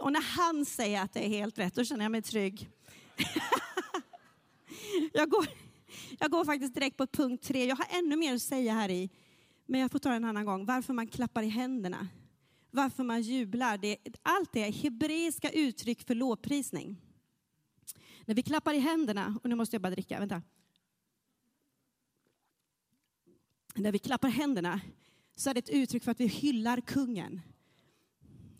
Och 0.00 0.12
när 0.12 0.22
han 0.22 0.64
säger 0.64 1.02
att 1.02 1.12
det 1.12 1.24
är 1.24 1.28
helt 1.28 1.58
rätt, 1.58 1.74
då 1.74 1.84
känner 1.84 2.04
jag 2.04 2.12
mig 2.12 2.22
trygg. 2.22 2.70
jag, 5.12 5.30
går, 5.30 5.46
jag 6.18 6.30
går 6.30 6.44
faktiskt 6.44 6.74
direkt 6.74 6.96
på 6.96 7.06
punkt 7.06 7.44
tre. 7.44 7.64
Jag 7.64 7.76
har 7.76 7.86
ännu 7.98 8.16
mer 8.16 8.34
att 8.34 8.42
säga 8.42 8.72
här 8.72 8.88
i, 8.88 9.10
men 9.66 9.80
jag 9.80 9.90
får 9.92 9.98
ta 9.98 10.08
det 10.08 10.16
en 10.16 10.24
annan 10.24 10.44
gång. 10.44 10.66
Varför 10.66 10.92
man 10.92 11.06
klappar 11.06 11.42
i 11.42 11.48
händerna. 11.48 12.08
Varför 12.70 13.04
man 13.04 13.22
jublar. 13.22 13.78
Det, 13.78 13.96
allt 14.22 14.52
det 14.52 14.62
är 14.64 14.72
hebreiska 14.72 15.50
uttryck 15.50 16.06
för 16.06 16.14
lovprisning. 16.14 17.02
När 18.24 18.34
vi 18.34 18.42
klappar 18.42 18.74
i 18.74 18.78
händerna, 18.78 19.38
och 19.42 19.48
nu 19.48 19.54
måste 19.54 19.76
jag 19.76 19.82
bara 19.82 19.90
dricka, 19.90 20.18
vänta. 20.18 20.42
När 23.78 23.92
vi 23.92 23.98
klappar 23.98 24.28
händerna 24.28 24.80
så 25.36 25.50
är 25.50 25.54
det 25.54 25.58
ett 25.58 25.68
uttryck 25.68 26.04
för 26.04 26.10
att 26.10 26.20
vi 26.20 26.26
hyllar 26.26 26.80
kungen. 26.80 27.40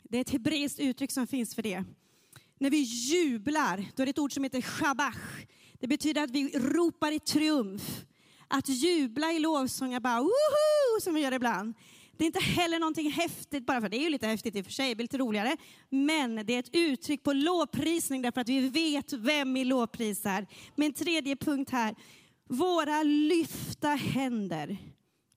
Det 0.03 0.17
är 0.17 0.21
ett 0.21 0.31
hebreiskt 0.31 0.81
uttryck 0.81 1.11
som 1.11 1.27
finns 1.27 1.55
för 1.55 1.63
det. 1.63 1.85
När 2.59 2.71
vi 2.71 2.79
jublar, 2.83 3.87
då 3.97 4.03
är 4.03 4.07
det 4.07 4.11
ett 4.11 4.19
ord 4.19 4.33
som 4.33 4.45
heter 4.45 4.63
shabach. 4.63 5.45
Det 5.81 5.87
betyder 5.87 6.23
att 6.23 6.31
vi 6.31 6.59
ropar 6.59 7.13
i 7.13 7.19
triumf. 7.19 8.05
Att 8.49 8.69
jubla 8.69 9.33
i 9.33 9.39
lovsånger 9.39 10.01
bara 10.01 10.21
woho, 10.21 11.01
som 11.03 11.15
vi 11.15 11.21
gör 11.21 11.33
ibland. 11.33 11.75
Det 12.17 12.25
är 12.25 12.27
inte 12.27 12.45
heller 12.45 12.79
någonting 12.79 13.11
häftigt, 13.11 13.67
bara 13.67 13.81
för 13.81 13.89
det 13.89 13.97
är 13.97 14.03
ju 14.03 14.11
lite 14.11 14.27
häftigt 14.27 14.57
i 14.57 14.61
och 14.61 14.65
för 14.65 14.73
sig, 14.73 14.89
det 14.89 14.95
blir 14.95 15.05
lite 15.05 15.19
roligare. 15.19 15.57
Men 15.89 16.47
det 16.47 16.55
är 16.55 16.59
ett 16.59 16.71
uttryck 16.73 17.23
på 17.23 17.33
lovprisning 17.33 18.23
därför 18.23 18.41
att 18.41 18.49
vi 18.49 18.69
vet 18.69 19.13
vem 19.13 19.55
vi 19.55 19.65
lovprisar. 19.65 20.47
Min 20.75 20.93
tredje 20.93 21.37
punkt 21.37 21.71
här, 21.71 21.95
våra 22.49 23.03
lyfta 23.03 23.89
händer 23.89 24.79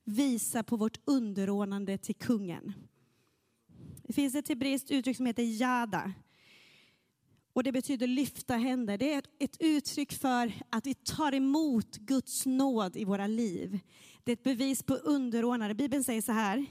visar 0.09 0.63
på 0.63 0.75
vårt 0.75 0.99
underordnande 1.05 1.97
till 1.97 2.15
kungen. 2.15 2.73
Det 4.03 4.13
finns 4.13 4.35
ett 4.35 4.47
hebreiskt 4.47 4.91
uttryck 4.91 5.17
som 5.17 5.25
heter 5.25 5.61
jada. 5.61 6.13
Och 7.53 7.63
det 7.63 7.71
betyder 7.71 8.07
lyfta 8.07 8.55
händer. 8.55 8.97
Det 8.97 9.13
är 9.13 9.23
ett 9.39 9.57
uttryck 9.59 10.13
för 10.13 10.53
att 10.69 10.87
vi 10.87 10.93
tar 10.93 11.33
emot 11.33 11.97
Guds 11.97 12.45
nåd 12.45 12.97
i 12.97 13.05
våra 13.05 13.27
liv. 13.27 13.79
Det 14.23 14.31
är 14.31 14.33
ett 14.33 14.43
bevis 14.43 14.83
på 14.83 14.93
underordnande. 14.93 15.75
Bibeln 15.75 16.03
säger 16.03 16.21
så 16.21 16.31
här 16.31 16.65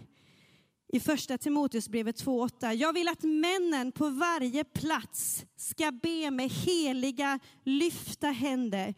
i 0.92 1.00
första 1.00 1.38
Timoteusbrevet 1.38 2.24
2.8. 2.24 2.72
Jag 2.72 2.92
vill 2.92 3.08
att 3.08 3.22
männen 3.22 3.92
på 3.92 4.08
varje 4.08 4.64
plats 4.64 5.46
ska 5.56 5.92
be 5.92 6.30
med 6.30 6.50
heliga 6.50 7.38
lyfta 7.64 8.26
händer 8.26 8.94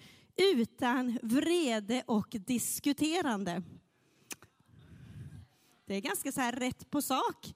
utan 0.55 1.19
vrede 1.23 2.03
och 2.07 2.37
diskuterande. 2.47 3.63
Det 5.91 5.97
är 5.97 6.01
ganska 6.01 6.33
så 6.33 6.41
här 6.41 6.53
rätt 6.53 6.91
på 6.91 7.03
sak. 7.03 7.55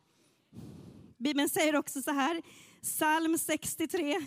Bibeln 1.19 1.49
säger 1.49 1.77
också 1.77 2.03
så 2.03 2.11
här, 2.11 2.43
psalm 2.83 3.39
63. 3.39 4.21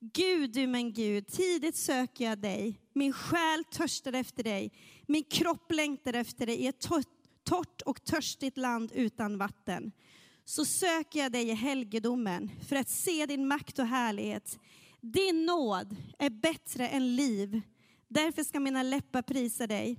Gud, 0.00 0.52
du 0.52 0.66
min 0.66 0.92
Gud, 0.92 1.26
tidigt 1.26 1.76
söker 1.76 2.24
jag 2.24 2.38
dig. 2.38 2.80
Min 2.92 3.12
själ 3.12 3.64
törstar 3.64 4.12
efter 4.12 4.42
dig. 4.42 4.72
Min 5.06 5.24
kropp 5.24 5.72
längtar 5.72 6.12
efter 6.12 6.46
dig 6.46 6.56
i 6.56 6.66
ett 6.66 6.80
torrt 7.44 7.82
och 7.86 8.04
törstigt 8.04 8.58
land 8.58 8.92
utan 8.94 9.38
vatten. 9.38 9.92
Så 10.44 10.64
söker 10.64 11.20
jag 11.20 11.32
dig 11.32 11.48
i 11.48 11.54
helgedomen 11.54 12.50
för 12.68 12.76
att 12.76 12.88
se 12.88 13.26
din 13.26 13.48
makt 13.48 13.78
och 13.78 13.86
härlighet. 13.86 14.58
Din 15.00 15.46
nåd 15.46 15.96
är 16.18 16.30
bättre 16.30 16.88
än 16.88 17.16
liv. 17.16 17.60
Därför 18.08 18.42
ska 18.42 18.60
mina 18.60 18.82
läppar 18.82 19.22
prisa 19.22 19.66
dig. 19.66 19.98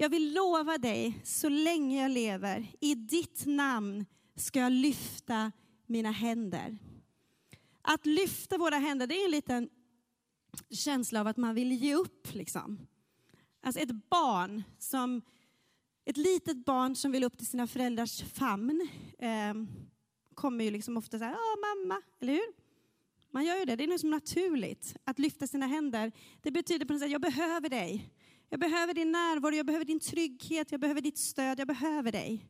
Jag 0.00 0.08
vill 0.08 0.34
lova 0.34 0.78
dig 0.78 1.20
så 1.24 1.48
länge 1.48 2.02
jag 2.02 2.10
lever. 2.10 2.66
I 2.80 2.94
ditt 2.94 3.46
namn 3.46 4.06
ska 4.36 4.60
jag 4.60 4.72
lyfta 4.72 5.52
mina 5.86 6.10
händer. 6.10 6.78
Att 7.82 8.06
lyfta 8.06 8.58
våra 8.58 8.76
händer, 8.76 9.06
det 9.06 9.14
är 9.14 9.24
en 9.24 9.30
liten 9.30 9.68
känsla 10.70 11.20
av 11.20 11.26
att 11.26 11.36
man 11.36 11.54
vill 11.54 11.72
ge 11.72 11.94
upp. 11.94 12.34
Liksom. 12.34 12.78
Alltså 13.62 13.80
ett 13.80 14.10
barn 14.10 14.62
som, 14.78 15.22
ett 16.04 16.16
litet 16.16 16.64
barn 16.64 16.96
som 16.96 17.12
vill 17.12 17.24
upp 17.24 17.38
till 17.38 17.46
sina 17.46 17.66
föräldrars 17.66 18.22
famn 18.22 18.88
eh, 19.18 19.54
kommer 20.34 20.64
ju 20.64 20.70
liksom 20.70 20.96
ofta 20.96 21.18
säga, 21.18 21.30
ja 21.30 21.56
mamma, 21.74 22.02
eller 22.20 22.32
hur? 22.32 22.52
Man 23.30 23.44
gör 23.44 23.56
ju 23.56 23.64
det, 23.64 23.76
det 23.76 23.84
är 23.84 23.88
något 23.88 24.00
som 24.00 24.10
naturligt. 24.10 24.96
Att 25.04 25.18
lyfta 25.18 25.46
sina 25.46 25.66
händer, 25.66 26.12
det 26.42 26.50
betyder 26.50 26.86
på 26.86 26.92
något 26.92 27.02
sätt, 27.02 27.10
jag 27.10 27.20
behöver 27.20 27.68
dig. 27.68 28.10
Jag 28.48 28.60
behöver 28.60 28.94
din 28.94 29.12
närvaro, 29.12 29.54
jag 29.54 29.66
behöver 29.66 29.84
din 29.84 30.00
trygghet, 30.00 30.72
jag 30.72 30.80
behöver 30.80 31.00
ditt 31.00 31.18
stöd, 31.18 31.60
jag 31.60 31.68
behöver 31.68 32.12
dig. 32.12 32.46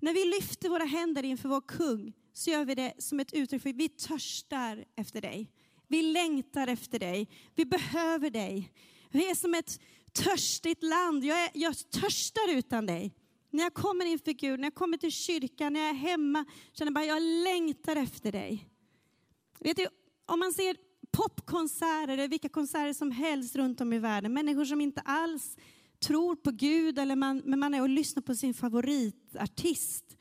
När 0.00 0.12
vi 0.12 0.24
lyfter 0.24 0.68
våra 0.68 0.84
händer 0.84 1.22
inför 1.22 1.48
vår 1.48 1.60
kung 1.60 2.12
så 2.32 2.50
gör 2.50 2.64
vi 2.64 2.74
det 2.74 2.94
som 2.98 3.20
ett 3.20 3.32
uttryck 3.32 3.62
för 3.62 3.70
att 3.70 3.76
vi 3.76 3.88
törstar 3.88 4.84
efter 4.96 5.20
dig. 5.20 5.52
Vi 5.88 6.02
längtar 6.02 6.66
efter 6.66 6.98
dig. 6.98 7.28
Vi 7.54 7.64
behöver 7.64 8.30
dig. 8.30 8.72
Vi 9.10 9.30
är 9.30 9.34
som 9.34 9.54
ett 9.54 9.80
törstigt 10.12 10.82
land. 10.82 11.24
Jag, 11.24 11.44
är, 11.44 11.50
jag 11.54 11.90
törstar 11.90 12.50
utan 12.50 12.86
dig. 12.86 13.14
När 13.50 13.62
jag 13.62 13.74
kommer 13.74 14.06
inför 14.06 14.32
Gud, 14.32 14.60
när 14.60 14.66
jag 14.66 14.74
kommer 14.74 14.96
till 14.96 15.12
kyrkan, 15.12 15.72
när 15.72 15.80
jag 15.80 15.88
är 15.90 15.94
hemma, 15.94 16.44
känner 16.72 16.86
jag 16.90 16.94
bara 16.94 17.04
jag 17.04 17.22
längtar 17.22 17.96
efter 17.96 18.32
dig. 18.32 18.68
Vet 19.58 19.76
du, 19.76 19.86
om 20.26 20.38
man 20.38 20.52
ser 20.52 20.76
popkonserter, 21.10 22.12
eller 22.12 22.28
vilka 22.28 22.48
konserter 22.48 22.92
som 22.92 23.10
helst 23.10 23.56
runt 23.56 23.80
om 23.80 23.92
i 23.92 23.98
världen, 23.98 24.32
människor 24.32 24.64
som 24.64 24.80
inte 24.80 25.00
alls 25.00 25.56
tror 26.00 26.36
på 26.36 26.50
Gud, 26.50 26.98
eller 26.98 27.16
man, 27.16 27.42
men 27.44 27.58
man 27.58 27.74
är 27.74 27.82
och 27.82 27.88
lyssnar 27.88 28.22
på 28.22 28.34
sin 28.34 28.54
favoritartist, 28.54 30.16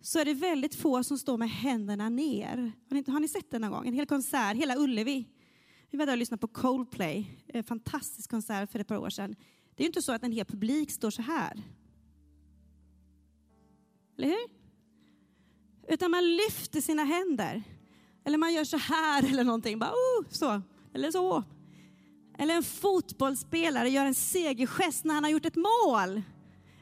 så 0.00 0.18
är 0.18 0.24
det 0.24 0.34
väldigt 0.34 0.74
få 0.74 1.04
som 1.04 1.18
står 1.18 1.36
med 1.38 1.50
händerna 1.50 2.08
ner. 2.08 2.72
Har 2.88 2.94
ni, 2.94 3.04
har 3.06 3.20
ni 3.20 3.28
sett 3.28 3.50
det 3.50 3.58
någon 3.58 3.70
gång? 3.70 3.88
En 3.88 3.94
hel 3.94 4.06
konsert, 4.06 4.56
hela 4.56 4.76
Ullevi. 4.76 5.28
Vi 5.90 5.98
var 5.98 6.06
där 6.06 6.12
och 6.12 6.18
lyssnade 6.18 6.40
på 6.40 6.48
Coldplay, 6.48 7.26
en 7.46 7.64
fantastisk 7.64 8.30
konsert 8.30 8.72
för 8.72 8.78
ett 8.78 8.88
par 8.88 8.96
år 8.96 9.10
sedan. 9.10 9.36
Det 9.74 9.82
är 9.82 9.84
ju 9.84 9.86
inte 9.86 10.02
så 10.02 10.12
att 10.12 10.22
en 10.22 10.32
hel 10.32 10.46
publik 10.46 10.90
står 10.90 11.10
så 11.10 11.22
här. 11.22 11.62
Eller 14.18 14.28
hur? 14.28 14.62
Utan 15.88 16.10
man 16.10 16.36
lyfter 16.36 16.80
sina 16.80 17.04
händer. 17.04 17.62
Eller 18.24 18.38
man 18.38 18.52
gör 18.52 18.64
så 18.64 18.76
här 18.76 19.30
eller 19.30 19.44
någonting. 19.44 19.78
Bara, 19.78 19.90
oh, 19.90 20.24
så. 20.30 20.62
Eller 20.94 21.10
så. 21.10 21.44
Eller 22.38 22.54
en 22.54 22.62
fotbollsspelare 22.62 23.90
gör 23.90 24.06
en 24.06 24.14
segergest 24.14 25.04
när 25.04 25.14
han 25.14 25.24
har 25.24 25.30
gjort 25.30 25.46
ett 25.46 25.56
mål. 25.56 26.22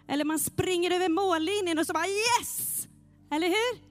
Eller 0.09 0.24
man 0.24 0.38
springer 0.38 0.90
över 0.90 1.09
mållinjen 1.09 1.79
och 1.79 1.87
så 1.87 1.92
bara 1.92 2.07
yes! 2.07 2.88
Eller 3.31 3.46
hur? 3.46 3.90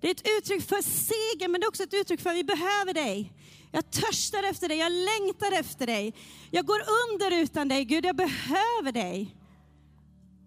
Det 0.00 0.06
är 0.06 0.10
ett 0.10 0.28
uttryck 0.38 0.62
för 0.62 0.82
seger, 0.82 1.48
men 1.48 1.60
det 1.60 1.64
är 1.64 1.68
också 1.68 1.82
ett 1.82 1.94
uttryck 1.94 2.20
för 2.20 2.30
att 2.30 2.36
vi 2.36 2.44
behöver 2.44 2.94
dig. 2.94 3.32
Jag 3.72 3.90
törstar 3.90 4.42
efter 4.42 4.68
dig, 4.68 4.78
jag 4.78 4.92
längtar 4.92 5.52
efter 5.52 5.86
dig. 5.86 6.14
Jag 6.50 6.66
går 6.66 6.80
under 7.06 7.42
utan 7.42 7.68
dig, 7.68 7.84
Gud, 7.84 8.04
jag 8.04 8.16
behöver 8.16 8.92
dig. 8.92 9.36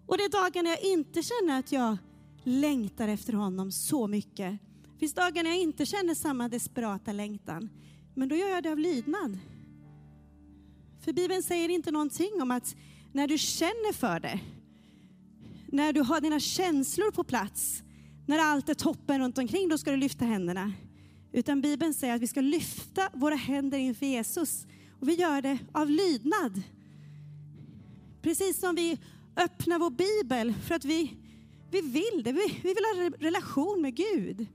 Och 0.06 0.18
det 0.18 0.24
är 0.24 0.28
dagar 0.28 0.62
när 0.62 0.70
jag 0.70 0.82
inte 0.82 1.22
känner 1.22 1.58
att 1.58 1.72
jag 1.72 1.96
längtar 2.42 3.08
efter 3.08 3.32
honom 3.32 3.72
så 3.72 4.06
mycket. 4.06 4.60
Det 5.02 5.04
finns 5.04 5.14
dagar 5.14 5.42
när 5.42 5.50
jag 5.50 5.58
inte 5.58 5.86
känner 5.86 6.14
samma 6.14 6.48
desperata 6.48 7.12
längtan. 7.12 7.70
Men 8.14 8.28
då 8.28 8.36
gör 8.36 8.48
jag 8.48 8.62
det 8.62 8.72
av 8.72 8.78
lydnad. 8.78 9.38
För 11.04 11.12
Bibeln 11.12 11.42
säger 11.42 11.68
inte 11.68 11.90
någonting 11.90 12.42
om 12.42 12.50
att 12.50 12.76
när 13.12 13.28
du 13.28 13.38
känner 13.38 13.92
för 13.92 14.20
det, 14.20 14.40
när 15.66 15.92
du 15.92 16.00
har 16.00 16.20
dina 16.20 16.40
känslor 16.40 17.10
på 17.10 17.24
plats, 17.24 17.82
när 18.26 18.38
allt 18.38 18.68
är 18.68 18.74
toppen 18.74 19.20
runt 19.20 19.38
omkring, 19.38 19.68
då 19.68 19.78
ska 19.78 19.90
du 19.90 19.96
lyfta 19.96 20.24
händerna. 20.24 20.72
Utan 21.32 21.60
Bibeln 21.60 21.94
säger 21.94 22.14
att 22.14 22.22
vi 22.22 22.28
ska 22.28 22.40
lyfta 22.40 23.10
våra 23.12 23.34
händer 23.34 23.78
inför 23.78 24.06
Jesus. 24.06 24.66
Och 25.00 25.08
vi 25.08 25.14
gör 25.14 25.42
det 25.42 25.58
av 25.72 25.90
lydnad. 25.90 26.62
Precis 28.22 28.60
som 28.60 28.74
vi 28.74 28.98
öppnar 29.36 29.78
vår 29.78 29.90
bibel 29.90 30.54
för 30.54 30.74
att 30.74 30.84
vi, 30.84 31.16
vi 31.70 31.80
vill 31.80 32.22
det. 32.24 32.32
Vi, 32.32 32.60
vi 32.62 32.74
vill 32.74 32.84
ha 32.94 33.04
en 33.04 33.12
relation 33.12 33.82
med 33.82 33.94
Gud. 33.94 34.46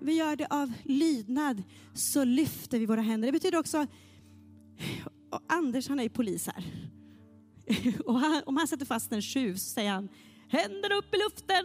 Vi 0.00 0.12
gör 0.12 0.36
det 0.36 0.46
av 0.50 0.72
lydnad, 0.84 1.62
så 1.94 2.24
lyfter 2.24 2.78
vi 2.78 2.86
våra 2.86 3.00
händer. 3.00 3.28
Det 3.28 3.32
betyder 3.32 3.58
också, 3.58 3.86
Anders 5.48 5.88
han 5.88 5.98
är 5.98 6.02
ju 6.02 6.08
polis 6.08 6.46
här. 6.46 6.64
Och 8.06 8.20
han, 8.20 8.42
om 8.46 8.56
han 8.56 8.68
sätter 8.68 8.86
fast 8.86 9.12
en 9.12 9.22
tjuv 9.22 9.54
så 9.54 9.70
säger 9.70 9.90
han, 9.92 10.08
händer 10.48 10.92
upp 10.92 11.14
i 11.14 11.18
luften. 11.18 11.64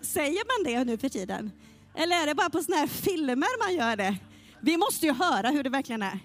Säger 0.00 0.42
man 0.44 0.72
det 0.72 0.84
nu 0.84 0.98
för 0.98 1.08
tiden? 1.08 1.50
Eller 1.94 2.16
är 2.22 2.26
det 2.26 2.34
bara 2.34 2.50
på 2.50 2.62
såna 2.62 2.76
här 2.76 2.86
filmer 2.86 3.36
man 3.66 3.74
gör 3.76 3.96
det? 3.96 4.18
Vi 4.62 4.76
måste 4.76 5.06
ju 5.06 5.12
höra 5.12 5.50
hur 5.50 5.62
det 5.64 5.70
verkligen 5.70 6.02
är. 6.02 6.18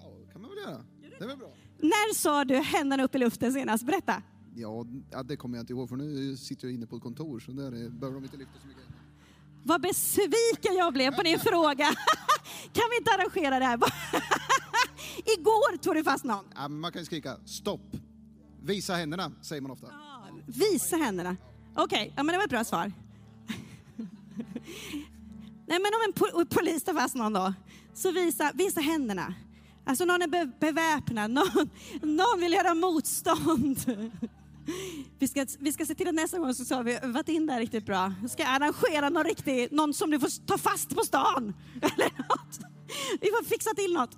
Ja, 0.00 0.32
kan 0.32 0.40
man 0.42 0.50
väl 0.50 0.58
göra. 0.58 0.84
Det 1.18 1.24
är 1.24 1.28
väl 1.28 1.36
bra? 1.38 1.52
När 1.80 2.14
sa 2.14 2.44
du 2.44 2.54
händerna 2.56 3.04
upp 3.04 3.14
i 3.14 3.18
luften 3.18 3.52
senast? 3.52 3.84
Berätta. 3.86 4.22
Ja, 4.54 4.86
det 5.24 5.36
kommer 5.36 5.56
jag 5.56 5.62
inte 5.62 5.72
ihåg 5.72 5.88
för 5.88 5.96
nu 5.96 6.36
sitter 6.36 6.66
jag 6.66 6.74
inne 6.74 6.86
på 6.86 6.96
ett 6.96 7.02
kontor 7.02 7.40
så 7.40 7.52
där 7.52 7.66
är- 7.66 7.90
behöver 7.90 8.14
de 8.14 8.24
inte 8.24 8.36
lyfta 8.36 8.60
så 8.60 8.66
mycket. 8.66 8.82
Vad 9.68 9.80
besviken 9.80 10.76
jag 10.78 10.92
blev 10.92 11.14
på 11.16 11.22
din 11.22 11.38
fråga. 11.40 11.84
Kan 12.72 12.84
vi 12.90 12.96
inte 12.98 13.10
arrangera 13.10 13.58
det 13.58 13.64
här? 13.64 13.76
Igår 15.38 15.76
tog 15.76 15.94
du 15.94 16.04
fast 16.04 16.24
någon. 16.24 16.44
Ja, 16.54 16.68
man 16.68 16.92
kan 16.92 17.02
ju 17.02 17.06
skrika 17.06 17.36
stopp. 17.46 17.90
Visa 18.62 18.94
händerna, 18.94 19.32
säger 19.42 19.62
man 19.62 19.70
ofta. 19.70 19.86
Visa 20.46 20.96
händerna. 20.96 21.36
Okej, 21.76 22.12
ja, 22.16 22.22
men 22.22 22.32
det 22.32 22.36
var 22.38 22.44
ett 22.44 22.50
bra 22.50 22.64
svar. 22.64 22.92
Nej, 25.66 25.78
men 25.78 25.86
om 25.94 26.00
en 26.06 26.12
po- 26.14 26.46
polis 26.54 26.84
tar 26.84 26.94
fast 26.94 27.14
någon 27.14 27.32
då, 27.32 27.54
så 27.94 28.10
visa, 28.12 28.50
visa 28.54 28.80
händerna. 28.80 29.34
Alltså 29.84 30.04
någon 30.04 30.22
är 30.22 30.26
be- 30.28 30.52
beväpnad, 30.60 31.30
någon, 31.30 31.70
någon 32.02 32.40
vill 32.40 32.52
göra 32.52 32.74
motstånd. 32.74 33.78
Vi 35.18 35.28
ska, 35.28 35.46
vi 35.58 35.72
ska 35.72 35.86
se 35.86 35.94
till 35.94 36.08
att 36.08 36.14
nästa 36.14 36.38
gång 36.38 36.54
så 36.54 36.74
har 36.74 36.82
vi 36.82 36.94
övat 36.94 37.28
in 37.28 37.46
det 37.46 37.52
här 37.52 37.60
riktigt 37.60 37.86
bra. 37.86 38.14
Vi 38.22 38.28
ska 38.28 38.46
arrangera 38.46 39.08
någon 39.08 39.24
riktig, 39.24 39.72
någon 39.72 39.94
som 39.94 40.10
du 40.10 40.20
får 40.20 40.46
ta 40.46 40.58
fast 40.58 40.94
på 40.94 41.00
stan. 41.00 41.54
Eller 41.82 42.10
något. 42.18 42.58
Vi 43.20 43.28
får 43.28 43.44
fixa 43.44 43.74
till 43.74 43.92
något. 43.92 44.16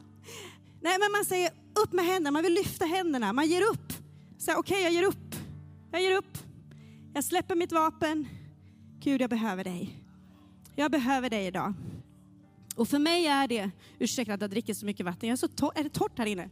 Nej, 0.82 0.98
men 0.98 1.12
man 1.12 1.24
säger 1.24 1.50
upp 1.84 1.92
med 1.92 2.04
händerna, 2.04 2.30
man 2.30 2.42
vill 2.42 2.54
lyfta 2.54 2.84
händerna, 2.84 3.32
man 3.32 3.46
ger 3.46 3.62
upp. 3.62 3.92
Okej, 4.40 4.54
okej, 4.56 4.82
jag 4.82 4.92
ger 4.92 5.02
upp. 5.02 5.34
Jag 5.92 6.02
ger 6.02 6.16
upp. 6.16 6.38
Jag 7.14 7.24
släpper 7.24 7.54
mitt 7.54 7.72
vapen. 7.72 8.28
Gud, 9.00 9.20
jag 9.20 9.30
behöver 9.30 9.64
dig. 9.64 10.04
Jag 10.76 10.90
behöver 10.90 11.30
dig 11.30 11.46
idag. 11.46 11.74
Och 12.76 12.88
för 12.88 12.98
mig 12.98 13.26
är 13.26 13.48
det, 13.48 13.70
ursäkta 13.98 14.34
att 14.34 14.40
jag 14.40 14.50
dricker 14.50 14.74
så 14.74 14.86
mycket 14.86 15.06
vatten, 15.06 15.28
jag 15.28 15.42
är, 15.42 15.58
så 15.58 15.72
är 15.74 15.82
det 15.82 15.90
torrt 15.90 16.18
här 16.18 16.26
inne? 16.26 16.50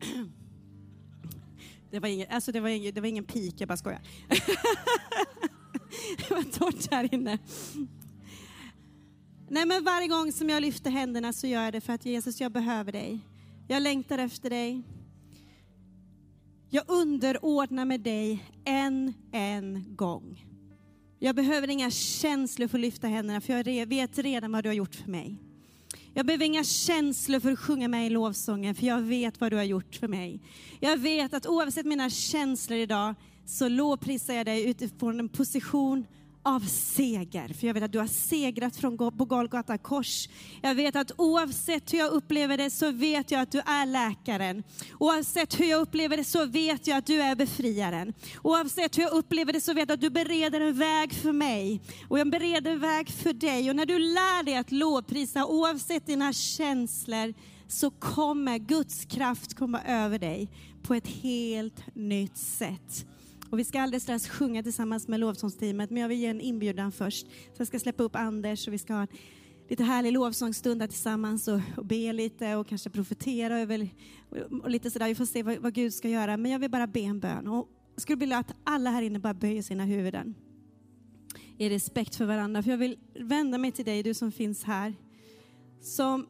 Det 1.90 2.00
var 2.00 2.08
ingen, 2.08 2.26
alltså 2.30 2.52
det 2.52 2.60
var 2.60 2.68
ingen, 2.68 2.94
det 2.94 3.00
var 3.00 3.08
ingen 3.08 3.24
pik, 3.24 3.54
jag 3.58 3.68
bara 3.68 3.76
skojar. 3.76 4.00
det 6.18 6.30
var 6.30 6.42
torrt 6.42 6.90
här 6.90 7.14
inne. 7.14 7.38
Nej, 9.48 9.66
men 9.66 9.84
varje 9.84 10.08
gång 10.08 10.32
som 10.32 10.48
jag 10.48 10.60
lyfter 10.60 10.90
händerna 10.90 11.32
så 11.32 11.46
gör 11.46 11.62
jag 11.62 11.72
det 11.72 11.80
för 11.80 11.92
att 11.92 12.06
Jesus, 12.06 12.40
jag 12.40 12.52
behöver 12.52 12.92
dig. 12.92 13.20
Jag 13.68 13.82
längtar 13.82 14.18
efter 14.18 14.50
dig. 14.50 14.82
Jag 16.70 16.84
underordnar 16.88 17.84
med 17.84 18.00
dig 18.00 18.44
en, 18.64 19.14
en 19.32 19.96
gång. 19.96 20.46
Jag 21.18 21.36
behöver 21.36 21.70
inga 21.70 21.90
känslor 21.90 22.68
för 22.68 22.78
att 22.78 22.82
lyfta 22.82 23.08
händerna, 23.08 23.40
för 23.40 23.68
jag 23.68 23.86
vet 23.86 24.18
redan 24.18 24.52
vad 24.52 24.64
du 24.64 24.68
har 24.68 24.74
gjort 24.74 24.94
för 24.94 25.10
mig. 25.10 25.36
Jag 26.16 26.26
behöver 26.26 26.44
inga 26.44 26.64
känslor 26.64 27.40
för 27.40 27.52
att 27.52 27.58
sjunga 27.58 27.88
med 27.88 28.06
i 28.06 28.10
lovsången, 28.10 28.74
för 28.74 28.86
jag 28.86 29.00
vet 29.00 29.40
vad 29.40 29.52
du 29.52 29.56
har 29.56 29.64
gjort 29.64 29.94
för 29.94 30.08
mig. 30.08 30.40
Jag 30.80 30.96
vet 30.96 31.34
att 31.34 31.46
oavsett 31.46 31.86
mina 31.86 32.10
känslor 32.10 32.78
idag, 32.78 33.14
så 33.46 33.68
lovprisar 33.68 34.34
jag 34.34 34.46
dig 34.46 34.70
utifrån 34.70 35.20
en 35.20 35.28
position 35.28 36.06
av 36.46 36.60
seger. 36.60 37.54
För 37.54 37.66
jag 37.66 37.74
vet 37.74 37.82
att 37.82 37.92
du 37.92 37.98
har 37.98 38.06
segrat 38.06 38.76
från, 38.76 38.96
på 38.96 39.24
Golgata 39.24 39.78
kors. 39.78 40.28
Jag 40.62 40.74
vet 40.74 40.96
att 40.96 41.12
oavsett 41.16 41.92
hur 41.92 41.98
jag 41.98 42.12
upplever 42.12 42.56
det 42.56 42.70
så 42.70 42.90
vet 42.90 43.30
jag 43.30 43.40
att 43.40 43.52
du 43.52 43.58
är 43.58 43.86
läkaren. 43.86 44.62
Oavsett 44.98 45.60
hur 45.60 45.64
jag 45.64 45.80
upplever 45.80 46.16
det 46.16 46.24
så 46.24 46.46
vet 46.46 46.86
jag 46.86 46.98
att 46.98 47.06
du 47.06 47.22
är 47.22 47.36
befriaren. 47.36 48.14
Oavsett 48.42 48.98
hur 48.98 49.02
jag 49.02 49.12
upplever 49.12 49.52
det 49.52 49.60
så 49.60 49.74
vet 49.74 49.88
jag 49.88 49.94
att 49.94 50.00
du 50.00 50.10
bereder 50.10 50.60
en 50.60 50.78
väg 50.78 51.12
för 51.12 51.32
mig. 51.32 51.80
Och 52.08 52.18
jag 52.18 52.30
bereder 52.30 52.70
en 52.70 52.80
väg 52.80 53.10
för 53.10 53.32
dig. 53.32 53.70
Och 53.70 53.76
när 53.76 53.86
du 53.86 53.98
lär 53.98 54.42
dig 54.42 54.56
att 54.56 54.72
lovprisa 54.72 55.46
oavsett 55.46 56.06
dina 56.06 56.32
känslor 56.32 57.34
så 57.68 57.90
kommer 57.90 58.58
Guds 58.58 59.04
kraft 59.04 59.54
komma 59.54 59.82
över 59.86 60.18
dig 60.18 60.48
på 60.82 60.94
ett 60.94 61.06
helt 61.06 61.94
nytt 61.94 62.36
sätt. 62.36 63.06
Och 63.56 63.60
vi 63.60 63.64
ska 63.64 63.80
alldeles 63.80 64.02
strax 64.02 64.28
sjunga 64.28 64.62
tillsammans 64.62 65.08
med 65.08 65.20
lovsångsteamet, 65.20 65.90
men 65.90 66.02
jag 66.02 66.08
vill 66.08 66.18
ge 66.18 66.26
en 66.26 66.40
inbjudan 66.40 66.92
först. 66.92 67.26
Så 67.26 67.60
jag 67.60 67.66
ska 67.66 67.78
släppa 67.78 68.02
upp 68.02 68.16
Anders 68.16 68.68
och 68.68 68.74
vi 68.74 68.78
ska 68.78 68.94
ha 68.94 69.00
en 69.00 69.08
lite 69.68 69.84
härlig 69.84 70.12
lovsångsstund 70.12 70.80
där 70.80 70.86
tillsammans 70.86 71.48
och, 71.48 71.60
och 71.76 71.86
be 71.86 72.12
lite 72.12 72.56
och 72.56 72.66
kanske 72.66 72.90
profetera 72.90 73.60
över 73.60 73.88
och, 74.30 74.60
och 74.62 74.70
lite 74.70 74.90
sådär. 74.90 75.08
Vi 75.08 75.14
får 75.14 75.24
se 75.26 75.42
vad, 75.42 75.58
vad 75.58 75.74
Gud 75.74 75.94
ska 75.94 76.08
göra. 76.08 76.36
Men 76.36 76.52
jag 76.52 76.58
vill 76.58 76.70
bara 76.70 76.86
be 76.86 77.00
en 77.00 77.20
bön. 77.20 77.48
Och 77.48 77.68
jag 77.94 78.02
skulle 78.02 78.18
vilja 78.18 78.38
att 78.38 78.54
alla 78.64 78.90
här 78.90 79.02
inne 79.02 79.18
bara 79.18 79.34
böjer 79.34 79.62
sina 79.62 79.84
huvuden 79.84 80.34
i 81.58 81.68
respekt 81.68 82.16
för 82.16 82.24
varandra. 82.24 82.62
För 82.62 82.70
jag 82.70 82.78
vill 82.78 82.98
vända 83.14 83.58
mig 83.58 83.72
till 83.72 83.84
dig, 83.84 84.02
du 84.02 84.14
som 84.14 84.32
finns 84.32 84.64
här. 84.64 84.94
Som 85.80 86.26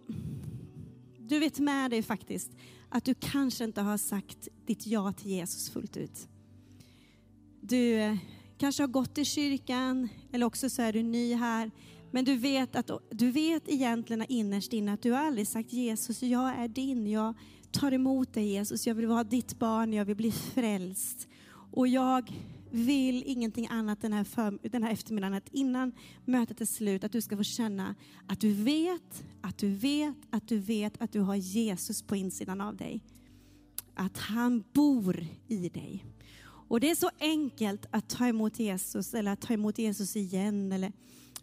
du 1.18 1.38
vet 1.38 1.58
med 1.58 1.90
dig 1.90 2.02
faktiskt 2.02 2.50
att 2.88 3.04
du 3.04 3.14
kanske 3.14 3.64
inte 3.64 3.80
har 3.80 3.98
sagt 3.98 4.48
ditt 4.66 4.86
ja 4.86 5.12
till 5.12 5.30
Jesus 5.30 5.70
fullt 5.70 5.96
ut. 5.96 6.28
Du 7.68 7.94
eh, 7.94 8.16
kanske 8.58 8.82
har 8.82 8.88
gått 8.88 9.18
i 9.18 9.24
kyrkan 9.24 10.08
eller 10.32 10.46
också 10.46 10.70
så 10.70 10.82
är 10.82 10.92
du 10.92 11.02
ny 11.02 11.34
här. 11.34 11.70
Men 12.10 12.24
du 12.24 12.36
vet, 12.36 12.76
att, 12.76 12.90
du 13.10 13.30
vet 13.30 13.68
egentligen 13.68 14.24
innerst 14.28 14.72
inne 14.72 14.92
att 14.92 15.02
du 15.02 15.12
har 15.12 15.18
aldrig 15.18 15.48
sagt 15.48 15.72
Jesus, 15.72 16.22
jag 16.22 16.58
är 16.58 16.68
din, 16.68 17.06
jag 17.06 17.34
tar 17.70 17.92
emot 17.92 18.34
dig 18.34 18.46
Jesus, 18.46 18.86
jag 18.86 18.94
vill 18.94 19.06
vara 19.06 19.24
ditt 19.24 19.58
barn, 19.58 19.92
jag 19.92 20.04
vill 20.04 20.16
bli 20.16 20.32
frälst. 20.32 21.28
Och 21.72 21.88
jag 21.88 22.32
vill 22.70 23.22
ingenting 23.26 23.68
annat 23.70 24.00
den 24.00 24.12
här, 24.12 24.24
för, 24.24 24.68
den 24.68 24.82
här 24.82 24.92
eftermiddagen, 24.92 25.34
att 25.34 25.48
innan 25.48 25.92
mötet 26.24 26.60
är 26.60 26.66
slut, 26.66 27.04
att 27.04 27.12
du 27.12 27.20
ska 27.20 27.36
få 27.36 27.42
känna 27.42 27.94
att 28.26 28.40
du 28.40 28.52
vet, 28.52 29.24
att 29.40 29.58
du 29.58 29.68
vet, 29.68 30.16
att 30.30 30.48
du 30.48 30.58
vet 30.58 31.02
att 31.02 31.12
du 31.12 31.20
har 31.20 31.36
Jesus 31.36 32.02
på 32.02 32.16
insidan 32.16 32.60
av 32.60 32.76
dig. 32.76 33.04
Att 33.94 34.18
han 34.18 34.64
bor 34.72 35.26
i 35.48 35.68
dig. 35.68 36.04
Och 36.68 36.80
det 36.80 36.90
är 36.90 36.94
så 36.94 37.10
enkelt 37.20 37.86
att 37.90 38.08
ta 38.08 38.26
emot 38.26 38.58
Jesus 38.58 39.14
eller 39.14 39.32
att 39.32 39.40
ta 39.40 39.52
emot 39.52 39.78
Jesus 39.78 40.16
igen. 40.16 40.72
Eller, 40.72 40.92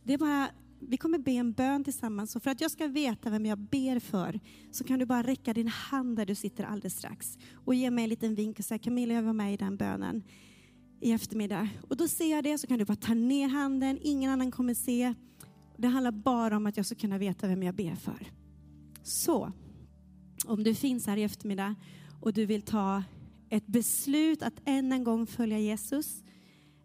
det 0.03 0.13
är 0.13 0.17
bara, 0.17 0.49
vi 0.79 0.97
kommer 0.97 1.17
be 1.17 1.31
en 1.31 1.51
bön 1.51 1.83
tillsammans. 1.83 2.35
Och 2.35 2.43
för 2.43 2.51
att 2.51 2.61
jag 2.61 2.71
ska 2.71 2.87
veta 2.87 3.29
vem 3.29 3.45
jag 3.45 3.59
ber 3.59 3.99
för 3.99 4.39
så 4.71 4.83
kan 4.83 4.99
du 4.99 5.05
bara 5.05 5.23
räcka 5.23 5.53
din 5.53 5.67
hand 5.67 6.17
där 6.17 6.25
du 6.25 6.35
sitter 6.35 6.63
alldeles 6.63 6.97
strax 6.97 7.37
och 7.53 7.75
ge 7.75 7.91
mig 7.91 8.03
en 8.03 8.09
liten 8.09 8.35
vink 8.35 8.59
och 8.59 8.65
säga 8.65 8.79
Camilla, 8.79 9.13
jag 9.13 9.23
var 9.23 9.33
med 9.33 9.53
i 9.53 9.57
den 9.57 9.77
bönen 9.77 10.23
i 11.01 11.11
eftermiddag. 11.11 11.69
Och 11.89 11.97
då 11.97 12.07
ser 12.07 12.31
jag 12.31 12.43
det 12.43 12.57
så 12.57 12.67
kan 12.67 12.79
du 12.79 12.85
bara 12.85 12.95
ta 12.95 13.13
ner 13.13 13.47
handen, 13.47 13.99
ingen 14.01 14.31
annan 14.31 14.51
kommer 14.51 14.73
se. 14.73 15.13
Det 15.77 15.87
handlar 15.87 16.11
bara 16.11 16.57
om 16.57 16.65
att 16.65 16.77
jag 16.77 16.85
ska 16.85 16.95
kunna 16.95 17.17
veta 17.17 17.47
vem 17.47 17.63
jag 17.63 17.75
ber 17.75 17.95
för. 17.95 18.27
Så, 19.03 19.51
om 20.45 20.63
du 20.63 20.75
finns 20.75 21.07
här 21.07 21.17
i 21.17 21.23
eftermiddag 21.23 21.75
och 22.21 22.33
du 22.33 22.45
vill 22.45 22.61
ta 22.61 23.03
ett 23.53 23.67
beslut 23.67 24.41
att 24.41 24.61
än 24.65 24.91
en 24.91 25.03
gång 25.03 25.27
följa 25.27 25.59
Jesus 25.59 26.23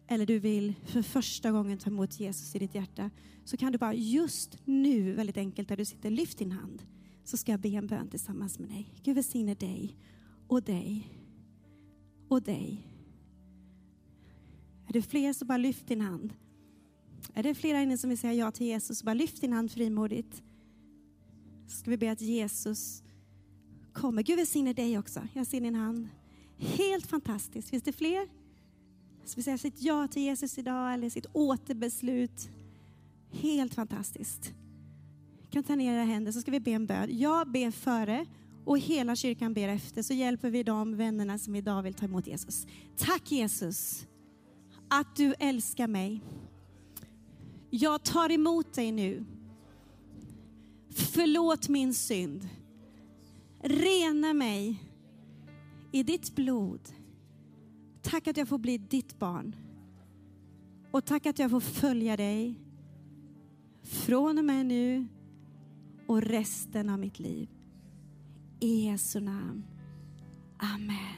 eller 0.07 0.25
du 0.25 0.39
vill 0.39 0.75
för 0.85 1.01
första 1.01 1.51
gången 1.51 1.77
ta 1.77 1.89
emot 1.89 2.19
Jesus 2.19 2.55
i 2.55 2.59
ditt 2.59 2.75
hjärta 2.75 3.09
så 3.45 3.57
kan 3.57 3.71
du 3.71 3.77
bara 3.77 3.93
just 3.93 4.57
nu, 4.65 5.13
väldigt 5.13 5.37
enkelt 5.37 5.69
där 5.69 5.77
du 5.77 5.85
sitter, 5.85 6.09
lyft 6.09 6.37
din 6.37 6.51
hand 6.51 6.83
så 7.23 7.37
ska 7.37 7.51
jag 7.51 7.59
be 7.59 7.69
en 7.69 7.87
bön 7.87 8.09
tillsammans 8.09 8.59
med 8.59 8.69
dig. 8.69 8.93
Gud 9.03 9.15
välsigne 9.15 9.55
dig 9.55 9.97
och 10.47 10.63
dig 10.63 11.13
och 12.27 12.41
dig. 12.41 12.87
Är 14.87 14.93
det 14.93 15.01
fler 15.01 15.33
så 15.33 15.45
bara 15.45 15.57
lyft 15.57 15.87
din 15.87 16.01
hand. 16.01 16.33
Är 17.33 17.43
det 17.43 17.55
flera 17.55 17.81
inne 17.81 17.97
som 17.97 18.09
vill 18.09 18.19
säga 18.19 18.33
ja 18.33 18.51
till 18.51 18.67
Jesus 18.67 18.99
så 18.99 19.05
bara 19.05 19.13
lyft 19.13 19.41
din 19.41 19.53
hand 19.53 19.71
frimodigt. 19.71 20.43
Så 21.67 21.77
ska 21.77 21.91
vi 21.91 21.97
be 21.97 22.11
att 22.11 22.21
Jesus 22.21 23.03
kommer. 23.93 24.23
Gud 24.23 24.37
välsigne 24.37 24.73
dig 24.73 24.99
också. 24.99 25.27
Jag 25.33 25.47
ser 25.47 25.61
din 25.61 25.75
hand. 25.75 26.09
Helt 26.59 27.07
fantastiskt. 27.07 27.69
Finns 27.69 27.83
det 27.83 27.91
fler? 27.91 28.27
Som 29.25 29.35
vill 29.35 29.43
säga 29.43 29.57
sitt 29.57 29.81
ja 29.81 30.07
till 30.07 30.21
Jesus 30.21 30.57
idag 30.57 30.93
eller 30.93 31.09
sitt 31.09 31.25
återbeslut. 31.33 32.49
Helt 33.31 33.73
fantastiskt. 33.73 34.53
kan 35.49 35.63
ta 35.63 35.75
ner 35.75 35.93
era 35.93 36.03
händer 36.03 36.31
så 36.31 36.41
ska 36.41 36.51
vi 36.51 36.59
be 36.59 36.71
en 36.71 36.85
bön. 36.85 37.19
Jag 37.19 37.51
ber 37.51 37.71
före 37.71 38.25
och 38.65 38.79
hela 38.79 39.15
kyrkan 39.15 39.53
ber 39.53 39.67
efter 39.67 40.03
så 40.03 40.13
hjälper 40.13 40.49
vi 40.49 40.63
de 40.63 40.95
vännerna 40.95 41.37
som 41.37 41.55
idag 41.55 41.83
vill 41.83 41.93
ta 41.93 42.05
emot 42.05 42.27
Jesus. 42.27 42.67
Tack 42.97 43.31
Jesus 43.31 44.07
att 44.87 45.15
du 45.15 45.33
älskar 45.39 45.87
mig. 45.87 46.21
Jag 47.69 48.03
tar 48.03 48.31
emot 48.31 48.73
dig 48.73 48.91
nu. 48.91 49.25
Förlåt 50.89 51.69
min 51.69 51.93
synd. 51.93 52.49
Rena 53.61 54.33
mig 54.33 54.83
i 55.91 56.03
ditt 56.03 56.35
blod. 56.35 56.81
Tack 58.01 58.27
att 58.27 58.37
jag 58.37 58.47
får 58.47 58.57
bli 58.57 58.77
ditt 58.77 59.19
barn. 59.19 59.55
Och 60.91 61.05
tack 61.05 61.25
att 61.25 61.39
jag 61.39 61.51
får 61.51 61.59
följa 61.59 62.17
dig 62.17 62.55
från 63.83 64.37
och 64.37 64.45
med 64.45 64.65
nu 64.65 65.07
och 66.07 66.21
resten 66.21 66.89
av 66.89 66.99
mitt 66.99 67.19
liv. 67.19 67.49
I 68.59 68.85
Jesu 68.85 69.19
namn. 69.19 69.65
Amen. 70.57 71.15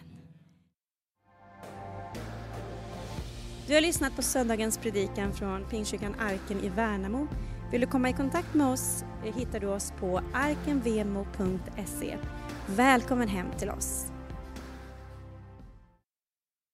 Du 3.67 3.73
har 3.73 3.81
lyssnat 3.81 4.15
på 4.15 4.21
söndagens 4.21 4.77
predikan 4.77 5.33
från 5.33 5.65
Pingstkyrkan 5.69 6.15
Arken 6.19 6.59
i 6.59 6.69
Värnamo. 6.69 7.27
Vill 7.71 7.81
du 7.81 7.87
komma 7.87 8.09
i 8.09 8.13
kontakt 8.13 8.53
med 8.53 8.67
oss 8.67 9.03
eh, 9.25 9.35
hittar 9.35 9.59
du 9.59 9.67
oss 9.67 9.93
på 9.99 10.21
arkenvemo.se. 10.33 12.17
Välkommen 12.67 13.27
hem 13.27 13.47
till 13.59 13.69
oss! 13.69 14.10